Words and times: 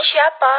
ini 0.00 0.08
siapa? 0.16 0.54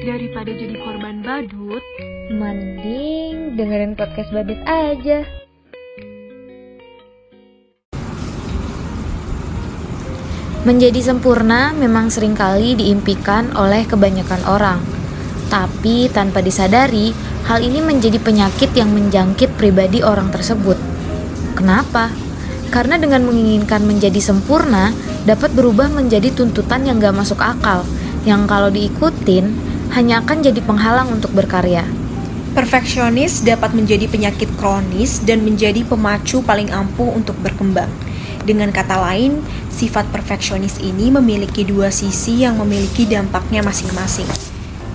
Daripada 0.00 0.48
jadi 0.48 0.80
korban 0.80 1.20
badut, 1.20 1.84
Mending 2.32 3.52
dengerin 3.60 3.92
podcast 3.92 4.32
Badut 4.32 4.56
aja. 4.64 5.28
Menjadi 10.64 11.04
sempurna 11.04 11.76
memang 11.76 12.08
sering 12.08 12.32
kali 12.32 12.72
diimpikan 12.72 13.52
oleh 13.52 13.84
kebanyakan 13.84 14.40
orang. 14.48 14.80
Tapi 15.52 16.08
tanpa 16.08 16.40
disadari, 16.40 17.12
hal 17.44 17.60
ini 17.60 17.84
menjadi 17.84 18.16
penyakit 18.16 18.72
yang 18.72 18.88
menjangkit 18.88 19.52
pribadi 19.60 20.00
orang 20.00 20.32
tersebut. 20.32 20.80
Kenapa? 21.52 22.27
Karena 22.68 23.00
dengan 23.00 23.24
menginginkan 23.24 23.80
menjadi 23.88 24.20
sempurna, 24.20 24.92
dapat 25.24 25.52
berubah 25.56 25.88
menjadi 25.88 26.28
tuntutan 26.32 26.84
yang 26.84 27.00
gak 27.00 27.16
masuk 27.16 27.40
akal, 27.40 27.88
yang 28.28 28.44
kalau 28.44 28.68
diikutin, 28.68 29.56
hanya 29.96 30.20
akan 30.20 30.44
jadi 30.44 30.60
penghalang 30.60 31.08
untuk 31.08 31.32
berkarya. 31.32 31.88
Perfeksionis 32.52 33.40
dapat 33.44 33.72
menjadi 33.72 34.04
penyakit 34.10 34.50
kronis 34.60 35.24
dan 35.24 35.44
menjadi 35.44 35.84
pemacu 35.84 36.44
paling 36.44 36.68
ampuh 36.68 37.08
untuk 37.12 37.36
berkembang. 37.40 37.88
Dengan 38.44 38.72
kata 38.72 38.96
lain, 39.00 39.44
sifat 39.68 40.08
perfeksionis 40.08 40.80
ini 40.80 41.12
memiliki 41.12 41.64
dua 41.64 41.92
sisi 41.92 42.44
yang 42.44 42.56
memiliki 42.56 43.04
dampaknya 43.04 43.60
masing-masing. 43.60 44.28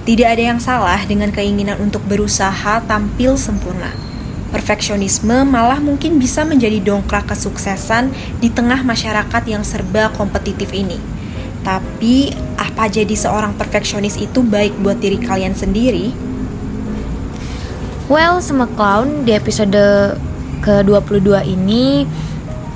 Tidak 0.03 0.28
ada 0.28 0.44
yang 0.44 0.59
salah 0.59 1.00
dengan 1.08 1.31
keinginan 1.31 1.80
untuk 1.80 2.03
berusaha 2.03 2.84
tampil 2.84 3.40
sempurna. 3.40 4.12
Perfeksionisme 4.54 5.42
malah 5.50 5.82
mungkin 5.82 6.22
bisa 6.22 6.46
menjadi 6.46 6.78
dongkrak 6.78 7.34
kesuksesan 7.34 8.14
di 8.38 8.54
tengah 8.54 8.86
masyarakat 8.86 9.44
yang 9.50 9.66
serba 9.66 10.14
kompetitif 10.14 10.70
ini. 10.78 11.02
Tapi, 11.66 12.30
apa 12.60 12.86
jadi 12.86 13.18
seorang 13.18 13.58
perfeksionis 13.58 14.14
itu 14.22 14.45
baik 14.45 14.78
buat 14.78 15.02
diri 15.02 15.18
kalian 15.18 15.58
sendiri? 15.58 16.14
Well, 18.12 18.44
sama 18.45 18.70
Clown 18.78 19.26
di 19.26 19.34
episode 19.34 19.73
ke-22 20.62 21.50
ini 21.50 22.06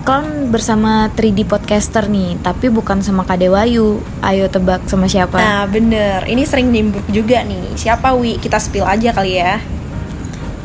Clown 0.08 0.48
bersama 0.56 1.12
3D 1.12 1.44
podcaster 1.44 2.08
nih, 2.08 2.40
tapi 2.40 2.72
bukan 2.72 3.04
sama 3.04 3.28
Kak 3.28 3.44
Dewayu. 3.44 4.00
Ayo 4.24 4.48
tebak 4.48 4.88
sama 4.88 5.04
siapa? 5.04 5.36
Nah, 5.36 5.68
bener. 5.68 6.24
Ini 6.24 6.48
sering 6.48 6.72
nimbruk 6.72 7.04
juga 7.12 7.44
nih. 7.44 7.76
Siapa, 7.76 8.16
Wi? 8.16 8.40
Kita 8.40 8.56
spill 8.56 8.88
aja 8.88 9.12
kali 9.12 9.36
ya. 9.36 9.60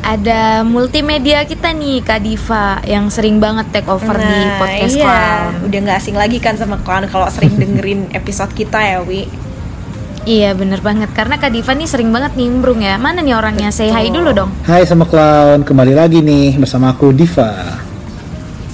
Ada 0.03 0.67
multimedia 0.67 1.47
kita 1.47 1.71
nih, 1.71 2.03
Kak 2.03 2.19
Diva, 2.27 2.83
yang 2.83 3.07
sering 3.07 3.39
banget 3.39 3.71
take 3.71 3.87
over 3.87 4.19
di 4.19 4.39
podcast 4.59 4.99
iya. 4.99 5.07
Clown. 5.07 5.51
Udah 5.71 5.79
gak 5.87 5.97
asing 6.03 6.15
lagi 6.19 6.37
kan 6.43 6.59
sama 6.59 6.75
Clown 6.83 7.07
kalau 7.07 7.23
sering 7.31 7.55
dengerin 7.55 8.11
episode 8.19 8.51
kita 8.51 8.83
ya, 8.83 8.99
Wi. 8.99 9.31
Iya 10.27 10.55
bener 10.59 10.83
banget, 10.83 11.07
karena 11.15 11.39
Kak 11.39 11.55
Diva 11.55 11.71
nih 11.75 11.87
sering 11.87 12.07
banget 12.07 12.39
nimbrung 12.39 12.79
ya 12.79 12.95
Mana 12.95 13.19
nih 13.19 13.35
orangnya? 13.35 13.75
Say 13.75 13.91
hi 13.91 14.07
dulu 14.07 14.31
dong 14.31 14.55
Hai 14.63 14.87
sama 14.87 15.03
Clown, 15.03 15.67
kembali 15.67 15.91
lagi 15.91 16.23
nih 16.23 16.55
bersama 16.55 16.95
aku 16.95 17.11
Diva. 17.11 17.51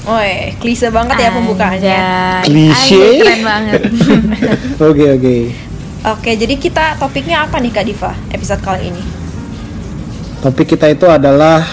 Woi, 0.05 0.57
klise 0.57 0.89
banget 0.89 1.21
ya 1.21 1.29
pembukaannya. 1.33 2.01
Anjay. 2.41 2.45
Klise? 2.45 2.97
Anjay, 2.97 3.21
Keren 3.21 3.41
banget 3.45 3.81
Oke 4.89 5.05
oke. 5.13 5.37
Oke, 6.09 6.31
jadi 6.37 6.53
kita 6.57 6.97
topiknya 6.97 7.45
apa 7.45 7.61
nih 7.61 7.69
Kak 7.69 7.85
Diva 7.85 8.11
episode 8.33 8.61
kali 8.65 8.89
ini? 8.89 9.18
Topik 10.39 10.75
kita 10.75 10.87
itu 10.87 11.03
adalah 11.03 11.67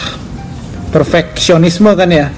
perfeksionisme 0.90 1.86
kan 1.94 2.10
ya? 2.10 2.28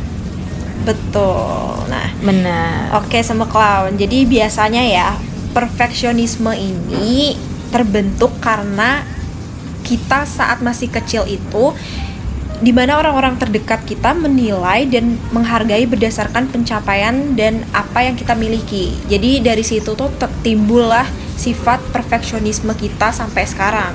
Betul. 0.85 1.89
Nah, 1.89 2.09
Bener 2.20 2.93
oke 2.93 3.17
sama 3.25 3.48
Clown. 3.48 3.97
Jadi 3.97 4.29
biasanya 4.29 4.85
ya, 4.85 5.09
perfeksionisme 5.57 6.52
ini 6.52 7.36
terbentuk 7.73 8.36
karena 8.41 9.05
kita 9.85 10.29
saat 10.29 10.61
masih 10.61 10.92
kecil 10.92 11.25
itu 11.25 11.73
di 12.58 12.75
mana 12.75 12.98
orang-orang 12.98 13.39
terdekat 13.39 13.86
kita 13.86 14.13
menilai 14.19 14.83
dan 14.91 15.14
menghargai 15.31 15.86
berdasarkan 15.86 16.51
pencapaian 16.51 17.39
dan 17.39 17.63
apa 17.70 18.02
yang 18.02 18.19
kita 18.19 18.35
miliki. 18.35 18.92
Jadi 19.07 19.39
dari 19.39 19.63
situ 19.63 19.95
tuh 19.95 20.11
timbullah 20.42 21.07
sifat 21.39 21.79
perfeksionisme 21.95 22.75
kita 22.75 23.14
sampai 23.14 23.47
sekarang. 23.47 23.95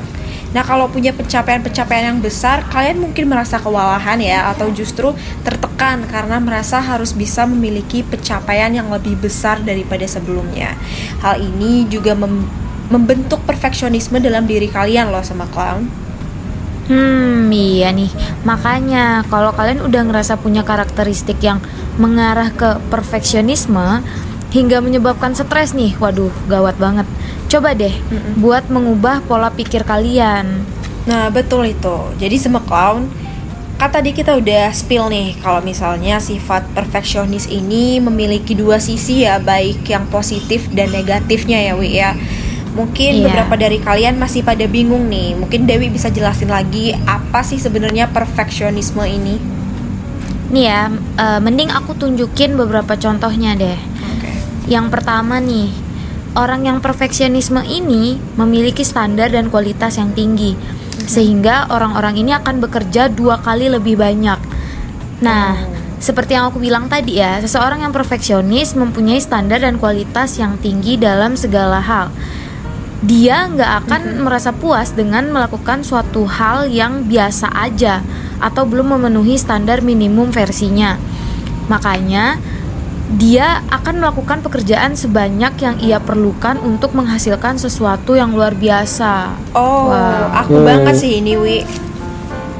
Nah, 0.53 0.61
kalau 0.61 0.85
punya 0.85 1.09
pencapaian-pencapaian 1.11 2.13
yang 2.13 2.21
besar, 2.21 2.61
kalian 2.69 3.01
mungkin 3.01 3.25
merasa 3.25 3.57
kewalahan 3.57 4.21
ya 4.21 4.53
atau 4.53 4.69
justru 4.69 5.11
tertekan 5.41 6.05
karena 6.05 6.37
merasa 6.37 6.77
harus 6.77 7.11
bisa 7.11 7.49
memiliki 7.49 8.05
pencapaian 8.05 8.69
yang 8.69 8.87
lebih 8.93 9.17
besar 9.17 9.59
daripada 9.65 10.05
sebelumnya. 10.05 10.77
Hal 11.25 11.41
ini 11.41 11.89
juga 11.89 12.13
mem- 12.13 12.47
membentuk 12.93 13.41
perfeksionisme 13.49 14.21
dalam 14.21 14.45
diri 14.45 14.69
kalian 14.69 15.09
loh 15.09 15.25
sama 15.25 15.49
clown. 15.49 15.89
Hmm 16.83 17.47
iya 17.47 17.95
nih 17.95 18.11
Makanya 18.43 19.23
kalau 19.31 19.55
kalian 19.55 19.79
udah 19.87 20.03
ngerasa 20.03 20.35
punya 20.35 20.67
karakteristik 20.67 21.39
yang 21.39 21.63
mengarah 21.95 22.51
ke 22.51 22.75
perfeksionisme 22.91 24.03
Hingga 24.53 24.85
menyebabkan 24.85 25.33
stres 25.33 25.73
nih 25.73 25.97
Waduh 25.97 26.29
gawat 26.45 26.77
banget 26.77 27.09
Coba 27.49 27.73
deh 27.73 27.93
buat 28.37 28.69
mengubah 28.69 29.25
pola 29.25 29.49
pikir 29.49 29.81
kalian 29.81 30.63
Nah, 31.03 31.27
betul 31.27 31.67
itu. 31.67 31.97
Jadi 32.15 32.35
sama 32.39 32.63
clown, 32.63 33.11
kan 33.75 33.91
tadi 33.91 34.15
kita 34.15 34.39
udah 34.39 34.71
spill 34.71 35.11
nih 35.11 35.35
kalau 35.43 35.59
misalnya 35.59 36.15
sifat 36.23 36.63
perfeksionis 36.71 37.51
ini 37.51 37.99
memiliki 37.99 38.55
dua 38.55 38.79
sisi 38.79 39.27
ya, 39.27 39.35
baik 39.35 39.83
yang 39.83 40.07
positif 40.07 40.71
dan 40.71 40.95
negatifnya 40.95 41.59
ya, 41.59 41.73
Wi 41.75 41.99
ya. 41.99 42.15
Mungkin 42.73 43.19
Iya. 43.21 43.23
beberapa 43.29 43.53
dari 43.59 43.77
kalian 43.83 44.17
masih 44.17 44.41
pada 44.41 44.65
bingung 44.65 45.05
nih. 45.11 45.37
Mungkin 45.37 45.67
Dewi 45.69 45.91
bisa 45.93 46.09
jelasin 46.09 46.49
lagi 46.49 46.95
apa 47.05 47.43
sih 47.45 47.59
sebenarnya 47.59 48.09
perfeksionisme 48.09 49.03
ini? 49.05 49.37
Nih 50.49 50.65
ya 50.65 50.87
eh, 51.19 51.39
mending 51.43 51.69
aku 51.69 51.93
tunjukin 51.93 52.55
beberapa 52.57 52.97
contohnya 52.97 53.53
deh. 53.59 53.77
Yang 54.63 54.95
pertama 54.95 55.43
nih, 55.43 55.71
orang 56.39 56.63
yang 56.63 56.77
perfeksionisme 56.79 57.59
ini 57.67 58.15
memiliki 58.39 58.87
standar 58.87 59.27
dan 59.27 59.51
kualitas 59.51 59.99
yang 59.99 60.15
tinggi, 60.15 60.55
sehingga 61.03 61.67
orang-orang 61.67 62.15
ini 62.15 62.31
akan 62.31 62.63
bekerja 62.63 63.11
dua 63.11 63.43
kali 63.43 63.67
lebih 63.67 63.99
banyak. 63.99 64.39
Nah, 65.19 65.55
seperti 66.03 66.35
yang 66.35 66.51
aku 66.51 66.59
bilang 66.59 66.91
tadi 66.91 67.19
ya, 67.19 67.39
seseorang 67.39 67.83
yang 67.83 67.95
perfeksionis 67.95 68.75
mempunyai 68.75 69.19
standar 69.23 69.63
dan 69.63 69.79
kualitas 69.79 70.35
yang 70.35 70.59
tinggi 70.59 70.99
dalam 70.99 71.35
segala 71.39 71.79
hal. 71.79 72.11
Dia 73.03 73.51
nggak 73.51 73.71
akan 73.83 74.23
merasa 74.23 74.55
puas 74.55 74.95
dengan 74.95 75.27
melakukan 75.27 75.83
suatu 75.83 76.23
hal 76.23 76.71
yang 76.71 77.03
biasa 77.07 77.51
aja 77.51 77.99
atau 78.39 78.63
belum 78.63 78.95
memenuhi 78.95 79.35
standar 79.35 79.83
minimum 79.83 80.31
versinya. 80.31 80.95
Makanya 81.67 82.39
dia 83.09 83.61
akan 83.67 83.99
melakukan 83.99 84.39
pekerjaan 84.39 84.95
sebanyak 84.95 85.53
yang 85.57 85.75
ia 85.77 85.99
perlukan 85.99 86.55
untuk 86.57 86.95
menghasilkan 86.95 87.55
sesuatu 87.55 88.15
yang 88.15 88.31
luar 88.31 88.55
biasa. 88.55 89.35
Oh, 89.51 89.91
Wow. 89.91 90.31
aku 90.33 90.53
Oh. 90.55 90.63
banget 90.63 90.95
sih 90.95 91.19
ini, 91.19 91.35
Wi. 91.35 91.67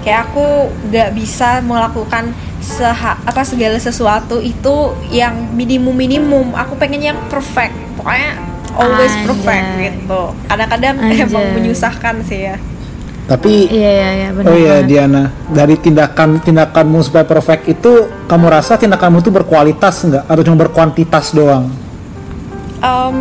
Kayak 0.04 0.30
aku 0.30 0.46
nggak 0.88 1.10
bisa 1.16 1.64
melakukan 1.64 2.36
seha 2.60 3.16
apa 3.20 3.44
segala 3.44 3.76
sesuatu 3.76 4.40
itu 4.40 4.76
yang 5.10 5.52
minimum 5.52 5.96
minimum. 5.96 6.52
Aku 6.54 6.76
pengen 6.76 7.00
yang 7.02 7.18
perfect. 7.28 7.72
Pokoknya 7.96 8.36
always 8.74 9.12
Anjay. 9.14 9.26
perfect 9.26 9.68
gitu. 9.80 10.22
Kadang-kadang 10.46 10.96
Anjay. 11.08 11.24
emang 11.24 11.46
menyusahkan 11.56 12.20
sih 12.22 12.52
ya. 12.52 12.56
Tapi 13.24 13.72
Iya 13.72 13.92
iya 13.92 14.10
iya 14.20 14.30
benar. 14.36 14.52
oh 14.52 14.58
iya. 14.60 14.76
Diana, 14.84 15.32
dari 15.48 15.80
tindakan 15.80 16.44
tindakanmu 16.44 17.00
supaya 17.08 17.24
perfect 17.24 17.64
itu 17.72 18.12
kamu 18.28 18.46
rasa 18.52 18.76
tindakanmu 18.76 19.24
itu 19.24 19.32
berkualitas 19.32 20.04
nggak 20.04 20.24
atau 20.28 20.42
cuma 20.44 20.58
berkuantitas 20.68 21.32
doang? 21.32 21.72
Em, 22.84 23.18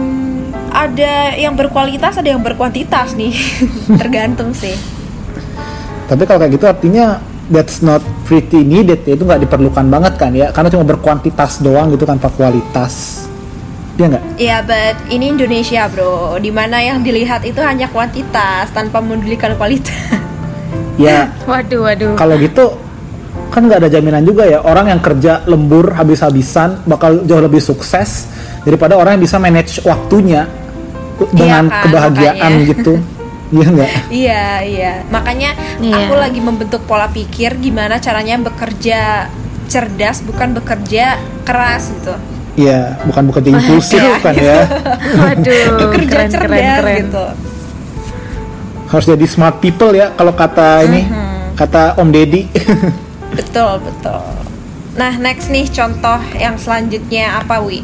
ada 0.74 1.38
yang 1.38 1.54
berkualitas, 1.54 2.18
ada 2.18 2.34
yang 2.34 2.42
berkuantitas 2.42 3.14
nih. 3.14 3.30
Tergantung 4.02 4.50
sih. 4.50 4.74
Tapi 6.10 6.22
kalau 6.26 6.42
kayak 6.42 6.52
gitu 6.58 6.66
artinya 6.66 7.22
that's 7.46 7.78
not 7.78 8.02
pretty 8.26 8.66
needed 8.66 9.06
ya, 9.06 9.14
itu 9.14 9.22
nggak 9.22 9.46
diperlukan 9.46 9.86
banget 9.86 10.18
kan 10.18 10.34
ya 10.34 10.50
karena 10.50 10.66
cuma 10.66 10.82
berkuantitas 10.82 11.62
doang 11.62 11.94
gitu 11.94 12.02
tanpa 12.02 12.26
kualitas. 12.34 13.26
Dia 13.92 14.06
nggak? 14.08 14.24
Iya, 14.36 14.56
but 14.62 14.96
ini 15.08 15.30
Indonesia, 15.30 15.84
bro. 15.86 16.36
Di 16.36 16.48
mana 16.48 16.80
yang 16.80 17.00
dilihat 17.00 17.44
itu 17.44 17.60
hanya 17.60 17.86
kuantitas 17.86 18.72
tanpa 18.72 18.98
memedulikan 18.98 19.52
kualitas. 19.54 19.92
Ya 21.00 21.32
Waduh 21.50 21.88
waduh. 21.88 22.12
kalau 22.14 22.36
gitu 22.36 22.76
kan 23.48 23.64
nggak 23.64 23.80
ada 23.80 23.88
jaminan 23.88 24.20
juga 24.22 24.44
ya 24.44 24.60
orang 24.60 24.92
yang 24.92 25.00
kerja 25.00 25.40
lembur 25.44 25.88
habis-habisan 25.88 26.84
bakal 26.84 27.24
jauh 27.24 27.40
lebih 27.40 27.64
sukses 27.64 28.28
daripada 28.60 29.00
orang 29.00 29.16
yang 29.16 29.24
bisa 29.24 29.40
manage 29.40 29.80
waktunya 29.82 30.44
dengan 31.32 31.72
kan, 31.72 31.88
kebahagiaan 31.88 32.36
makanya. 32.60 32.70
gitu 32.76 32.94
iya 33.56 33.66
nggak 33.68 33.90
Iya, 34.12 34.44
iya. 34.62 34.92
Makanya 35.08 35.50
Iya. 35.80 35.96
aku 35.96 36.14
lagi 36.14 36.40
membentuk 36.40 36.84
pola 36.84 37.08
pikir 37.08 37.56
gimana 37.56 37.96
caranya 37.96 38.36
bekerja 38.44 39.32
cerdas 39.68 40.20
bukan 40.20 40.52
bekerja 40.52 41.16
keras 41.44 41.88
gitu. 41.88 42.12
Iya, 42.52 43.00
bukan 43.08 43.22
bekerja 43.32 43.50
impulsif 43.56 44.02
kan 44.20 44.34
ya. 44.36 44.68
Waduh, 45.16 45.88
kerja 45.96 46.16
keren, 46.16 46.28
cerdas 46.28 46.48
keren, 46.48 46.76
keren. 46.78 46.98
gitu 47.06 47.24
Harus 48.92 49.06
jadi 49.08 49.26
smart 49.28 49.56
people 49.64 49.96
ya 49.96 50.12
kalau 50.12 50.36
kata 50.36 50.84
ini 50.84 51.08
kata 51.56 51.96
Om 51.96 52.08
Deddy. 52.12 52.44
betul 53.36 53.80
betul 53.80 54.22
nah 54.92 55.16
next 55.16 55.48
nih 55.48 55.64
contoh 55.72 56.20
yang 56.36 56.60
selanjutnya 56.60 57.40
apa 57.40 57.64
wi 57.64 57.80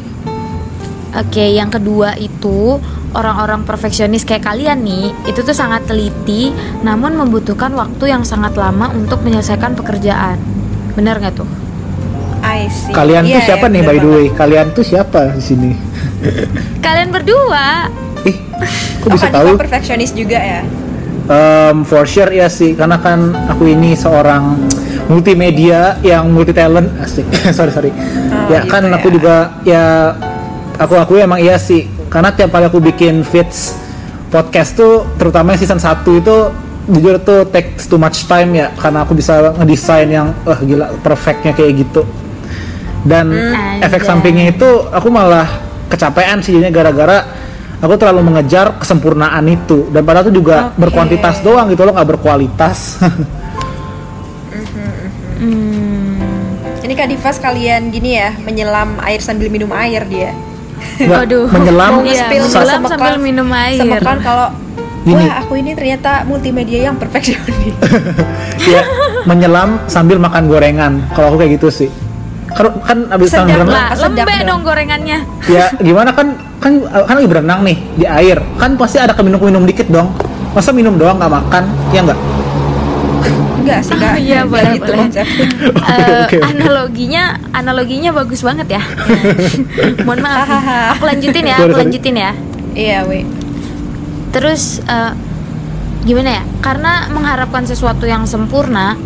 Oke, 1.17 1.41
yang 1.56 1.73
kedua 1.73 2.21
itu 2.21 2.76
orang-orang 3.17 3.64
perfeksionis 3.64 4.29
kayak 4.29 4.44
kalian 4.44 4.85
nih, 4.85 5.09
itu 5.25 5.41
tuh 5.41 5.56
sangat 5.56 5.88
teliti, 5.88 6.53
namun 6.85 7.17
membutuhkan 7.17 7.73
waktu 7.73 8.12
yang 8.12 8.29
sangat 8.29 8.53
lama 8.61 8.93
untuk 8.93 9.25
menyelesaikan 9.25 9.73
pekerjaan. 9.73 10.37
Bener 10.93 11.17
nggak 11.17 11.32
tuh? 11.41 11.49
I 12.59 12.67
see 12.67 12.91
Kalian 12.91 13.23
Iya, 13.23 13.39
tuh 13.39 13.43
siapa 13.47 13.67
iya, 13.67 13.75
nih 13.79 13.83
by 13.87 13.97
the 13.97 14.09
way? 14.11 14.27
Kalian 14.35 14.67
tuh 14.75 14.83
siapa 14.83 15.21
di 15.33 15.43
sini? 15.43 15.71
Kalian 16.87 17.09
berdua. 17.15 17.87
Ih, 18.27 18.37
kok 18.99 19.07
Oh, 19.07 19.15
bisa 19.15 19.31
Diva 19.31 19.37
tahu? 19.39 19.51
perfeksionis 19.55 20.11
juga 20.11 20.39
ya 20.43 20.63
Um, 21.29 21.85
for 21.85 22.09
sure 22.09 22.33
ya 22.33 22.49
sih, 22.49 22.73
karena 22.73 22.97
kan 22.97 23.37
aku 23.53 23.69
ini 23.69 23.93
seorang 23.93 24.65
multimedia 25.13 26.01
yang 26.01 26.33
multi 26.33 26.57
talent, 26.57 26.89
asik. 27.05 27.29
sorry 27.57 27.69
sorry. 27.69 27.93
Oh, 27.93 28.49
ya 28.49 28.65
gitu 28.65 28.73
kan 28.73 28.89
aku 28.89 29.09
ya. 29.09 29.13
juga 29.13 29.35
ya 29.61 29.85
aku 30.81 30.97
akui 30.97 31.21
emang 31.21 31.37
iya 31.37 31.61
sih, 31.61 31.85
karena 32.09 32.33
tiap 32.33 32.49
kali 32.49 32.73
aku 32.73 32.81
bikin 32.81 33.29
feeds 33.29 33.77
podcast 34.33 34.73
tuh, 34.73 35.05
terutama 35.21 35.53
season 35.53 35.77
1 35.77 36.01
itu 36.17 36.37
jujur 36.89 37.21
tuh 37.21 37.45
takes 37.53 37.85
too 37.85 38.01
much 38.01 38.25
time 38.25 38.57
ya, 38.57 38.73
karena 38.81 39.05
aku 39.05 39.13
bisa 39.13 39.53
ngedesain 39.53 40.09
yang 40.09 40.33
wah 40.49 40.57
gila 40.57 40.97
perfectnya 41.05 41.53
kayak 41.53 41.85
gitu. 41.85 42.09
Dan 43.00 43.27
Hmm, 43.29 43.79
efek 43.81 44.00
Anjay. 44.00 44.09
sampingnya 44.09 44.47
itu 44.50 44.69
aku 44.85 45.09
malah 45.09 45.47
kecapean 45.87 46.39
sih 46.39 46.53
jadinya 46.53 46.73
gara-gara 46.73 47.19
aku 47.79 47.95
terlalu 47.95 48.21
mengejar 48.25 48.75
kesempurnaan 48.77 49.47
itu 49.47 49.87
dan 49.89 50.03
padahal 50.03 50.27
itu 50.27 50.37
juga 50.37 50.69
Oke. 50.69 50.83
berkuantitas 50.83 51.41
doang 51.41 51.67
gitu 51.67 51.83
loh 51.83 51.93
nggak 51.93 52.09
berkualitas 52.11 52.99
Hmm. 55.39 56.19
ini 56.83 56.93
Kak 56.93 57.06
Diva 57.06 57.31
sekalian 57.31 57.89
gini 57.89 58.19
ya 58.19 58.35
menyelam 58.37 58.99
air 59.00 59.21
sambil 59.21 59.47
minum 59.47 59.71
air 59.71 60.03
dia 60.05 60.35
Nggak, 60.99 61.19
Waduh. 61.23 61.47
menyelam 61.49 61.91
mau 61.93 62.03
Iya, 62.03 62.27
menyelam 62.29 62.83
sambil 62.85 63.15
minum 63.19 63.49
air. 63.53 63.79
semekan 63.79 64.19
kalau 64.19 64.49
Gini. 65.00 65.15
wah 65.17 65.39
aku 65.39 65.55
ini 65.55 65.73
ternyata 65.73 66.23
multimedia 66.25 66.91
yang 66.91 66.99
perfeksionis 67.00 67.75
ya 68.69 68.83
menyelam 69.25 69.79
sambil 69.87 70.19
makan 70.19 70.45
gorengan 70.45 70.93
kalau 71.12 71.31
aku 71.31 71.37
kayak 71.39 71.55
gitu 71.55 71.69
sih 71.71 71.91
kan 72.49 72.67
kan 72.81 72.99
abis 73.11 73.29
Sedap 73.31 73.47
berenang 73.47 73.69
Lah, 73.69 73.89
Sedap 73.93 74.09
lembek 74.19 74.39
dong. 74.39 74.49
dong 74.49 74.61
gorengannya. 74.65 75.19
ya 75.47 75.65
gimana 75.79 76.11
kan 76.11 76.27
kan 76.59 76.73
kan 76.83 77.15
lagi 77.15 77.29
berenang 77.29 77.61
nih 77.62 77.77
di 77.95 78.05
air 78.05 78.39
kan 78.56 78.75
pasti 78.75 78.97
ada 78.97 79.12
keminum 79.12 79.39
minum 79.39 79.62
dikit 79.62 79.87
dong 79.87 80.11
masa 80.50 80.71
minum 80.71 80.95
doang 80.95 81.17
nggak 81.17 81.31
makan 81.31 81.65
ya 81.91 82.00
nggak 82.03 82.19
enggak 83.59 83.81
sih 83.83 83.95
Oh, 84.00 84.17
iya, 84.17 84.39
Nggak 84.41 84.49
boleh, 84.49 84.73
gitu 84.75 84.91
boleh. 84.91 85.06
Eh, 85.85 86.27
analoginya 86.50 87.23
analoginya 87.53 88.11
bagus 88.12 88.41
banget 88.41 88.69
ya. 88.71 88.83
Mohon 90.06 90.21
maaf. 90.23 90.49
aku 90.97 91.05
lanjutin 91.05 91.45
ya, 91.45 91.56
aku 91.59 91.77
lanjutin 91.77 92.17
ya. 92.17 92.31
iya 92.73 93.05
wi 93.05 93.29
Terus 94.29 94.81
eh, 94.83 95.12
gimana 96.03 96.31
ya? 96.33 96.43
Karena 96.59 97.06
mengharapkan 97.09 97.65
sesuatu 97.65 98.05
yang 98.05 98.25
sempurna, 98.25 98.97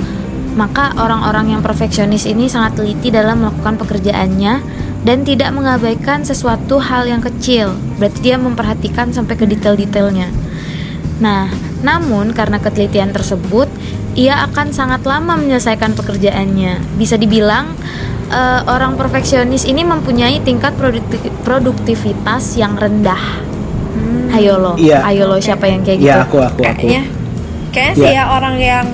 maka 0.53 0.93
orang-orang 1.01 1.57
yang 1.57 1.61
perfeksionis 1.65 2.29
ini 2.29 2.47
sangat 2.47 2.77
teliti 2.77 3.09
dalam 3.09 3.41
melakukan 3.41 3.81
pekerjaannya 3.81 4.55
dan 5.03 5.19
tidak 5.25 5.51
mengabaikan 5.51 6.23
sesuatu 6.23 6.79
hal 6.79 7.09
yang 7.09 7.25
kecil. 7.25 7.73
Berarti 7.99 8.19
dia 8.21 8.37
memperhatikan 8.37 9.11
sampai 9.11 9.35
ke 9.35 9.49
detail-detailnya. 9.49 10.29
Nah, 11.19 11.49
namun 11.81 12.35
karena 12.37 12.59
ketelitian 12.59 13.11
tersebut, 13.11 13.67
ia 14.15 14.45
akan 14.47 14.71
sangat 14.71 15.03
lama 15.09 15.39
menyelesaikan 15.39 15.97
pekerjaannya. 15.97 17.01
Bisa 17.01 17.17
dibilang 17.17 17.73
eh, 18.29 18.61
orang 18.65 18.97
perfeksionis 18.97 19.69
ini 19.69 19.85
mempunyai 19.85 20.41
tingkat 20.41 20.73
produkti- 20.77 21.33
produktivitas 21.45 22.57
yang 22.57 22.77
rendah. 22.77 23.21
Ayo 24.33 24.57
lo, 24.57 24.73
Iya. 24.81 25.05
ayo 25.05 25.29
lo 25.29 25.37
siapa 25.37 25.69
yang 25.69 25.85
kayak 25.85 25.99
gitu? 26.01 26.09
ya 26.09 26.25
aku 26.25 26.41
aku 26.41 26.65
aku 26.65 26.89
kayaknya 26.89 27.03
kayaknya 27.69 27.95
sih 28.01 28.09
Iya. 28.09 28.17
ya 28.17 28.25
orang 28.33 28.57
yang 28.57 28.87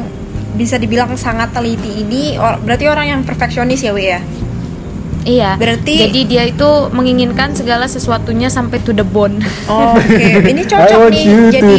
bisa 0.54 0.76
dibilang 0.76 1.12
sangat 1.14 1.52
teliti 1.52 2.00
ini 2.00 2.36
or- 2.36 2.56
berarti 2.58 2.86
orang 2.86 3.06
yang 3.08 3.20
perfeksionis 3.22 3.82
ya 3.82 3.92
wi 3.92 4.06
ya 4.08 4.20
Iya. 5.28 5.60
Berarti- 5.60 6.08
jadi 6.08 6.20
dia 6.24 6.42
itu 6.48 6.70
menginginkan 6.88 7.52
segala 7.52 7.84
sesuatunya 7.84 8.48
sampai 8.48 8.80
to 8.80 8.96
the 8.96 9.04
bone. 9.04 9.36
Oh, 9.68 9.92
Oke, 9.98 10.40
ini 10.40 10.64
I 10.64 10.64
cocok 10.64 11.00
nih 11.12 11.26
jadi 11.52 11.76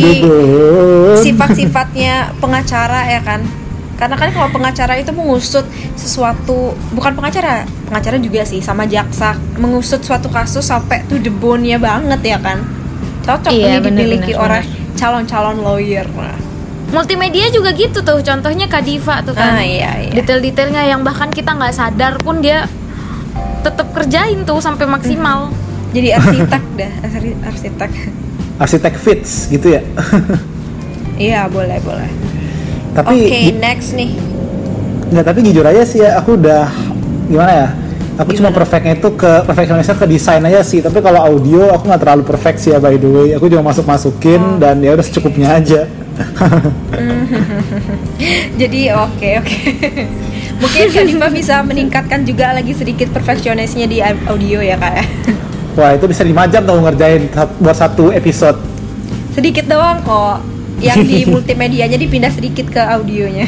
sifat-sifatnya 1.18 2.38
pengacara 2.38 3.10
ya 3.10 3.21
kan. 3.25 3.42
Karena 3.98 4.16
kan 4.16 4.30
kalau 4.31 4.48
pengacara 4.54 4.95
itu 4.95 5.12
mengusut 5.12 5.66
sesuatu, 5.98 6.71
bukan 6.94 7.18
pengacara, 7.18 7.68
pengacara 7.83 8.16
juga 8.16 8.45
sih 8.45 8.62
sama 8.62 8.86
jaksa, 8.86 9.36
mengusut 9.57 10.00
suatu 10.00 10.31
kasus 10.31 10.63
sampai 10.63 11.04
to 11.10 11.18
the 11.18 11.27
bone-nya 11.27 11.75
banget 11.75 12.21
ya 12.24 12.38
kan. 12.38 12.63
Cocok 13.25 13.51
Iya, 13.51 13.75
nih 13.75 13.80
bener, 13.81 14.00
dimiliki 14.00 14.31
bener, 14.31 14.45
orang 14.45 14.63
calon-calon 14.94 15.57
lawyer. 15.60 16.06
Nah, 16.13 16.38
Multimedia 16.89 17.47
juga 17.50 17.69
gitu 17.71 18.00
tuh, 18.00 18.19
contohnya 18.19 18.65
Kak 18.65 18.81
Diva 18.81 19.21
tuh 19.21 19.31
kan. 19.31 19.56
Ah, 19.56 19.62
iya, 19.62 19.91
iya. 20.00 20.12
Detail-detailnya 20.12 20.83
yang 20.88 21.01
bahkan 21.01 21.30
kita 21.30 21.51
nggak 21.51 21.69
sadar 21.71 22.18
pun 22.18 22.39
dia 22.39 22.65
tetap 23.59 23.91
kerjain 23.91 24.41
tuh 24.41 24.57
sampai 24.57 24.86
maksimal. 24.86 25.53
Jadi 25.95 26.09
arsitek 26.12 26.63
dah, 26.75 26.91
arsi- 27.03 27.39
arsitek. 27.39 27.91
arsitek 28.59 28.94
fits 28.94 29.47
gitu 29.47 29.71
ya 29.71 29.81
Iya, 31.18 31.47
boleh, 31.47 31.80
boleh. 31.80 32.12
tapi 32.92 33.24
Oke, 33.24 33.39
gi- 33.45 33.56
next 33.56 33.94
nih. 33.94 34.12
nggak 35.09 35.25
tapi 35.25 35.39
jujur 35.42 35.63
aja 35.63 35.81
sih 35.81 36.00
ya 36.00 36.15
aku 36.15 36.35
udah 36.35 36.68
gimana 37.25 37.51
ya 37.56 37.68
aku 38.15 38.30
cuma 38.31 38.50
Gimana? 38.50 38.57
perfectnya 38.57 38.94
itu 38.94 39.09
ke 39.12 39.31
perfeksionisnya 39.42 39.95
ke 39.95 40.06
desain 40.06 40.44
aja 40.44 40.59
sih 40.59 40.80
tapi 40.80 41.00
kalau 41.00 41.24
audio 41.24 41.71
aku 41.71 41.88
nggak 41.88 42.01
terlalu 42.03 42.24
perfect 42.24 42.57
sih 42.59 42.69
ya 42.69 42.77
by 42.77 42.94
the 42.94 43.07
way 43.07 43.27
aku 43.31 43.47
juga 43.47 43.63
masuk 43.63 43.83
masukin 43.83 44.38
Oh. 44.38 44.59
dan 44.59 44.77
ya 44.77 44.92
udah 44.92 45.01
secukupnya 45.01 45.56
aja 45.56 45.88
Jadi 48.62 48.92
oke 48.92 49.30
oke. 49.39 49.57
Mungkin 50.60 50.83
Kak 50.92 51.04
Diva 51.07 51.27
bisa 51.31 51.63
meningkatkan 51.63 52.28
juga 52.28 52.52
lagi 52.52 52.76
sedikit 52.76 53.07
perfeksionisnya 53.16 53.88
di 53.88 54.04
audio 54.04 54.59
ya 54.59 54.76
kak 54.76 54.94
ya. 54.99 55.06
wah 55.80 55.95
itu 55.95 56.06
bisa 56.11 56.28
lima 56.28 56.44
jam 56.52 56.68
tau 56.68 56.76
ngerjain 56.83 57.31
buat 57.64 57.78
satu 57.78 58.11
episode 58.11 58.59
Sedikit 59.31 59.64
doang 59.71 60.04
kok. 60.04 60.44
Yang 60.83 60.97
di 61.07 61.19
multimedianya 61.31 61.95
dipindah 61.95 62.31
sedikit 62.33 62.68
ke 62.68 62.81
audionya. 62.83 63.47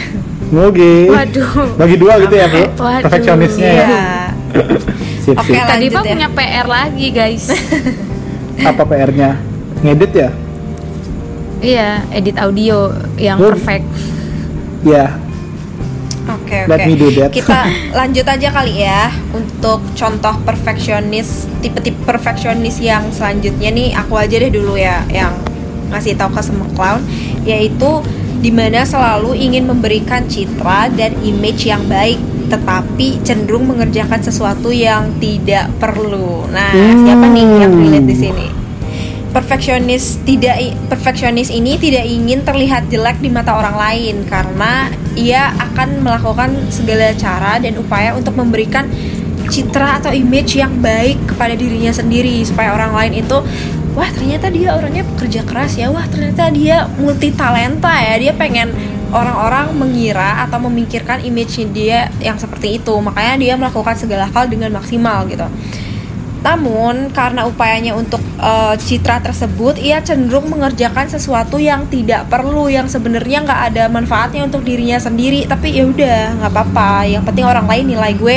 Oke. 0.51 1.11
Waduh. 1.11 1.75
Bagi 1.75 1.95
dua 1.99 2.13
gitu 2.23 2.35
ya, 2.35 2.47
Bu. 2.47 2.63
Waduh, 2.79 3.03
Perfeksionisnya 3.07 3.71
ya. 3.71 3.87
Iya. 3.87 4.07
Sip, 5.23 5.35
Oke, 5.35 5.51
Diva 5.51 5.67
lanjut 5.67 6.03
ya. 6.03 6.11
punya 6.11 6.27
PR 6.31 6.67
lagi 6.67 7.07
guys. 7.11 7.45
Apa 8.61 8.83
PR-nya? 8.83 9.39
Ngedit 9.81 10.11
ya? 10.11 10.29
Iya, 11.61 12.03
edit 12.11 12.35
audio 12.41 12.91
yang 13.15 13.37
perfect. 13.37 13.85
Ya. 14.81 15.15
Oke 16.29 16.69
Let 16.69 16.85
oke. 16.85 17.09
that. 17.17 17.31
Kita 17.33 17.59
lanjut 17.99 18.25
aja 18.25 18.47
kali 18.53 18.85
ya 18.85 19.09
untuk 19.33 19.81
contoh 19.97 20.35
perfeksionis 20.45 21.49
tipe-tipe 21.59 21.97
perfeksionis 22.05 22.77
yang 22.77 23.09
selanjutnya 23.09 23.69
nih 23.73 23.89
aku 23.97 24.13
aja 24.17 24.35
deh 24.37 24.51
dulu 24.53 24.77
ya 24.77 25.01
yang 25.09 25.33
ngasih 25.89 26.15
tahu 26.15 26.31
ke 26.37 26.41
semua 26.45 26.69
clown 26.77 27.01
yaitu 27.43 28.05
di 28.41 28.49
mana 28.49 28.85
selalu 28.87 29.37
ingin 29.37 29.69
memberikan 29.69 30.25
citra 30.25 30.89
dan 30.93 31.13
image 31.21 31.67
yang 31.67 31.83
baik 31.85 32.17
tetapi 32.51 33.23
cenderung 33.23 33.63
mengerjakan 33.63 34.19
sesuatu 34.19 34.75
yang 34.75 35.07
tidak 35.23 35.71
perlu. 35.79 36.51
Nah, 36.51 36.75
siapa 36.75 37.31
nih 37.31 37.47
yang 37.63 37.71
relate 37.71 38.07
di 38.11 38.17
sini? 38.17 38.60
Perfeksionis 39.31 40.19
tidak 40.27 40.75
perfeksionis 40.91 41.47
ini 41.47 41.79
tidak 41.79 42.03
ingin 42.03 42.43
terlihat 42.43 42.91
jelek 42.91 43.23
di 43.23 43.31
mata 43.31 43.55
orang 43.55 43.75
lain 43.79 44.27
karena 44.27 44.91
ia 45.15 45.55
akan 45.55 46.03
melakukan 46.03 46.51
segala 46.67 47.15
cara 47.15 47.59
dan 47.59 47.79
upaya 47.79 48.11
untuk 48.15 48.35
memberikan 48.35 48.87
citra 49.51 49.99
atau 49.99 50.11
image 50.15 50.59
yang 50.59 50.71
baik 50.79 51.19
kepada 51.27 51.55
dirinya 51.55 51.91
sendiri 51.91 52.43
supaya 52.43 52.71
orang 52.71 52.95
lain 52.95 53.23
itu 53.23 53.37
wah 53.91 54.07
ternyata 54.07 54.47
dia 54.47 54.75
orangnya 54.75 55.03
pekerja 55.15 55.43
keras 55.43 55.75
ya. 55.75 55.91
Wah 55.91 56.07
ternyata 56.07 56.47
dia 56.51 56.87
multi 56.95 57.35
talenta 57.35 57.91
ya. 57.91 58.15
Dia 58.15 58.31
pengen 58.35 58.71
orang-orang 59.11 59.75
mengira 59.75 60.47
atau 60.47 60.63
memikirkan 60.71 61.19
image 61.27 61.59
dia 61.75 62.07
yang 62.23 62.39
seperti 62.39 62.79
itu. 62.79 62.95
Makanya 62.95 63.35
dia 63.35 63.53
melakukan 63.59 63.99
segala 63.99 64.31
hal 64.31 64.47
dengan 64.47 64.71
maksimal 64.71 65.27
gitu 65.27 65.47
namun 66.41 67.13
karena 67.13 67.45
upayanya 67.45 67.93
untuk 67.93 68.21
eh, 68.41 68.75
citra 68.77 69.21
tersebut, 69.21 69.77
ia 69.77 70.01
cenderung 70.01 70.49
mengerjakan 70.49 71.05
sesuatu 71.07 71.61
yang 71.61 71.85
tidak 71.87 72.27
perlu, 72.27 72.65
yang 72.67 72.89
sebenarnya 72.89 73.45
nggak 73.45 73.61
ada 73.73 73.83
manfaatnya 73.87 74.45
untuk 74.45 74.65
dirinya 74.65 74.97
sendiri. 74.97 75.45
Tapi 75.45 75.77
ya 75.77 75.85
udah 75.85 76.41
nggak 76.41 76.51
apa-apa. 76.51 77.05
Yang 77.05 77.23
penting 77.29 77.45
orang 77.45 77.65
lain 77.69 77.85
nilai 77.93 78.11
gue 78.17 78.35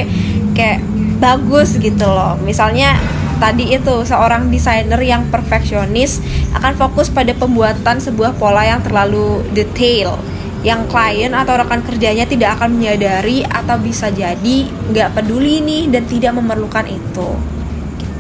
kayak 0.55 0.81
bagus 1.19 1.81
gitu 1.81 2.07
loh 2.07 2.37
misalnya 2.43 3.01
tadi 3.41 3.75
itu 3.75 4.07
seorang 4.07 4.53
desainer 4.53 5.01
yang 5.03 5.27
perfeksionis 5.33 6.23
akan 6.55 6.77
fokus 6.79 7.11
pada 7.11 7.35
pembuatan 7.35 7.99
sebuah 7.99 8.39
pola 8.39 8.63
yang 8.63 8.85
terlalu 8.85 9.43
detail 9.57 10.21
yang 10.65 10.89
klien 10.89 11.33
atau 11.37 11.61
rekan 11.61 11.85
kerjanya 11.85 12.25
tidak 12.25 12.57
akan 12.57 12.81
menyadari 12.81 13.45
atau 13.45 13.77
bisa 13.77 14.09
jadi 14.09 14.69
nggak 14.93 15.13
peduli 15.13 15.61
nih 15.61 15.93
dan 15.93 16.09
tidak 16.09 16.33
memerlukan 16.37 16.89
itu 16.89 17.29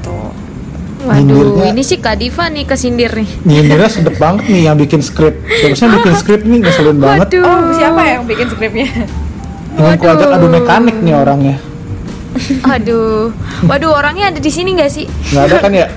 gitu 0.04 0.16
Waduh, 1.04 1.20
Nyindirnya- 1.20 1.68
ini 1.68 1.82
sih 1.84 2.00
Kak 2.00 2.16
Diva 2.16 2.48
nih 2.48 2.64
kesindir 2.64 3.12
nih. 3.12 3.28
Nyindirnya 3.44 3.92
sedep 3.92 4.16
banget 4.16 4.48
nih 4.48 4.72
yang 4.72 4.76
bikin 4.80 5.04
skrip. 5.04 5.36
Seharusnya 5.60 6.00
bikin 6.00 6.14
skrip 6.16 6.40
nih 6.48 6.64
ngeselin 6.64 6.96
banget. 6.96 7.28
Waduh. 7.28 7.44
oh 7.44 7.60
siapa 7.76 8.02
yang 8.08 8.22
bikin 8.24 8.46
skripnya 8.48 8.88
Ingin 9.76 9.94
ku 10.00 10.04
ajak 10.08 10.32
adu 10.32 10.48
mekanik 10.48 10.96
nih 11.04 11.12
orangnya. 11.12 11.60
Aduh, 12.64 13.36
waduh 13.68 13.92
orangnya 13.92 14.32
ada 14.32 14.40
di 14.40 14.48
sini 14.48 14.72
nggak 14.72 14.88
sih? 14.88 15.04
Nggak 15.04 15.44
ada 15.44 15.56
kan 15.60 15.72
ya? 15.76 15.86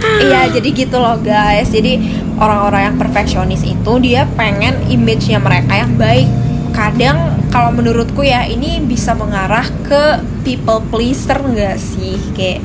Iya, 0.00 0.48
jadi 0.52 0.68
gitu 0.70 0.96
loh 0.96 1.16
guys. 1.20 1.68
Jadi 1.68 2.00
orang-orang 2.36 2.92
yang 2.92 2.96
perfeksionis 2.96 3.64
itu 3.64 3.92
dia 4.00 4.24
pengen 4.32 4.76
image-nya 4.86 5.40
mereka 5.40 5.76
yang 5.76 5.92
baik. 5.96 6.28
Kadang 6.70 7.48
kalau 7.50 7.74
menurutku 7.74 8.22
ya 8.22 8.46
ini 8.46 8.78
bisa 8.82 9.12
mengarah 9.12 9.66
ke 9.84 10.22
people 10.46 10.80
pleaser 10.88 11.38
nggak 11.38 11.76
sih? 11.76 12.16
Kayak 12.32 12.60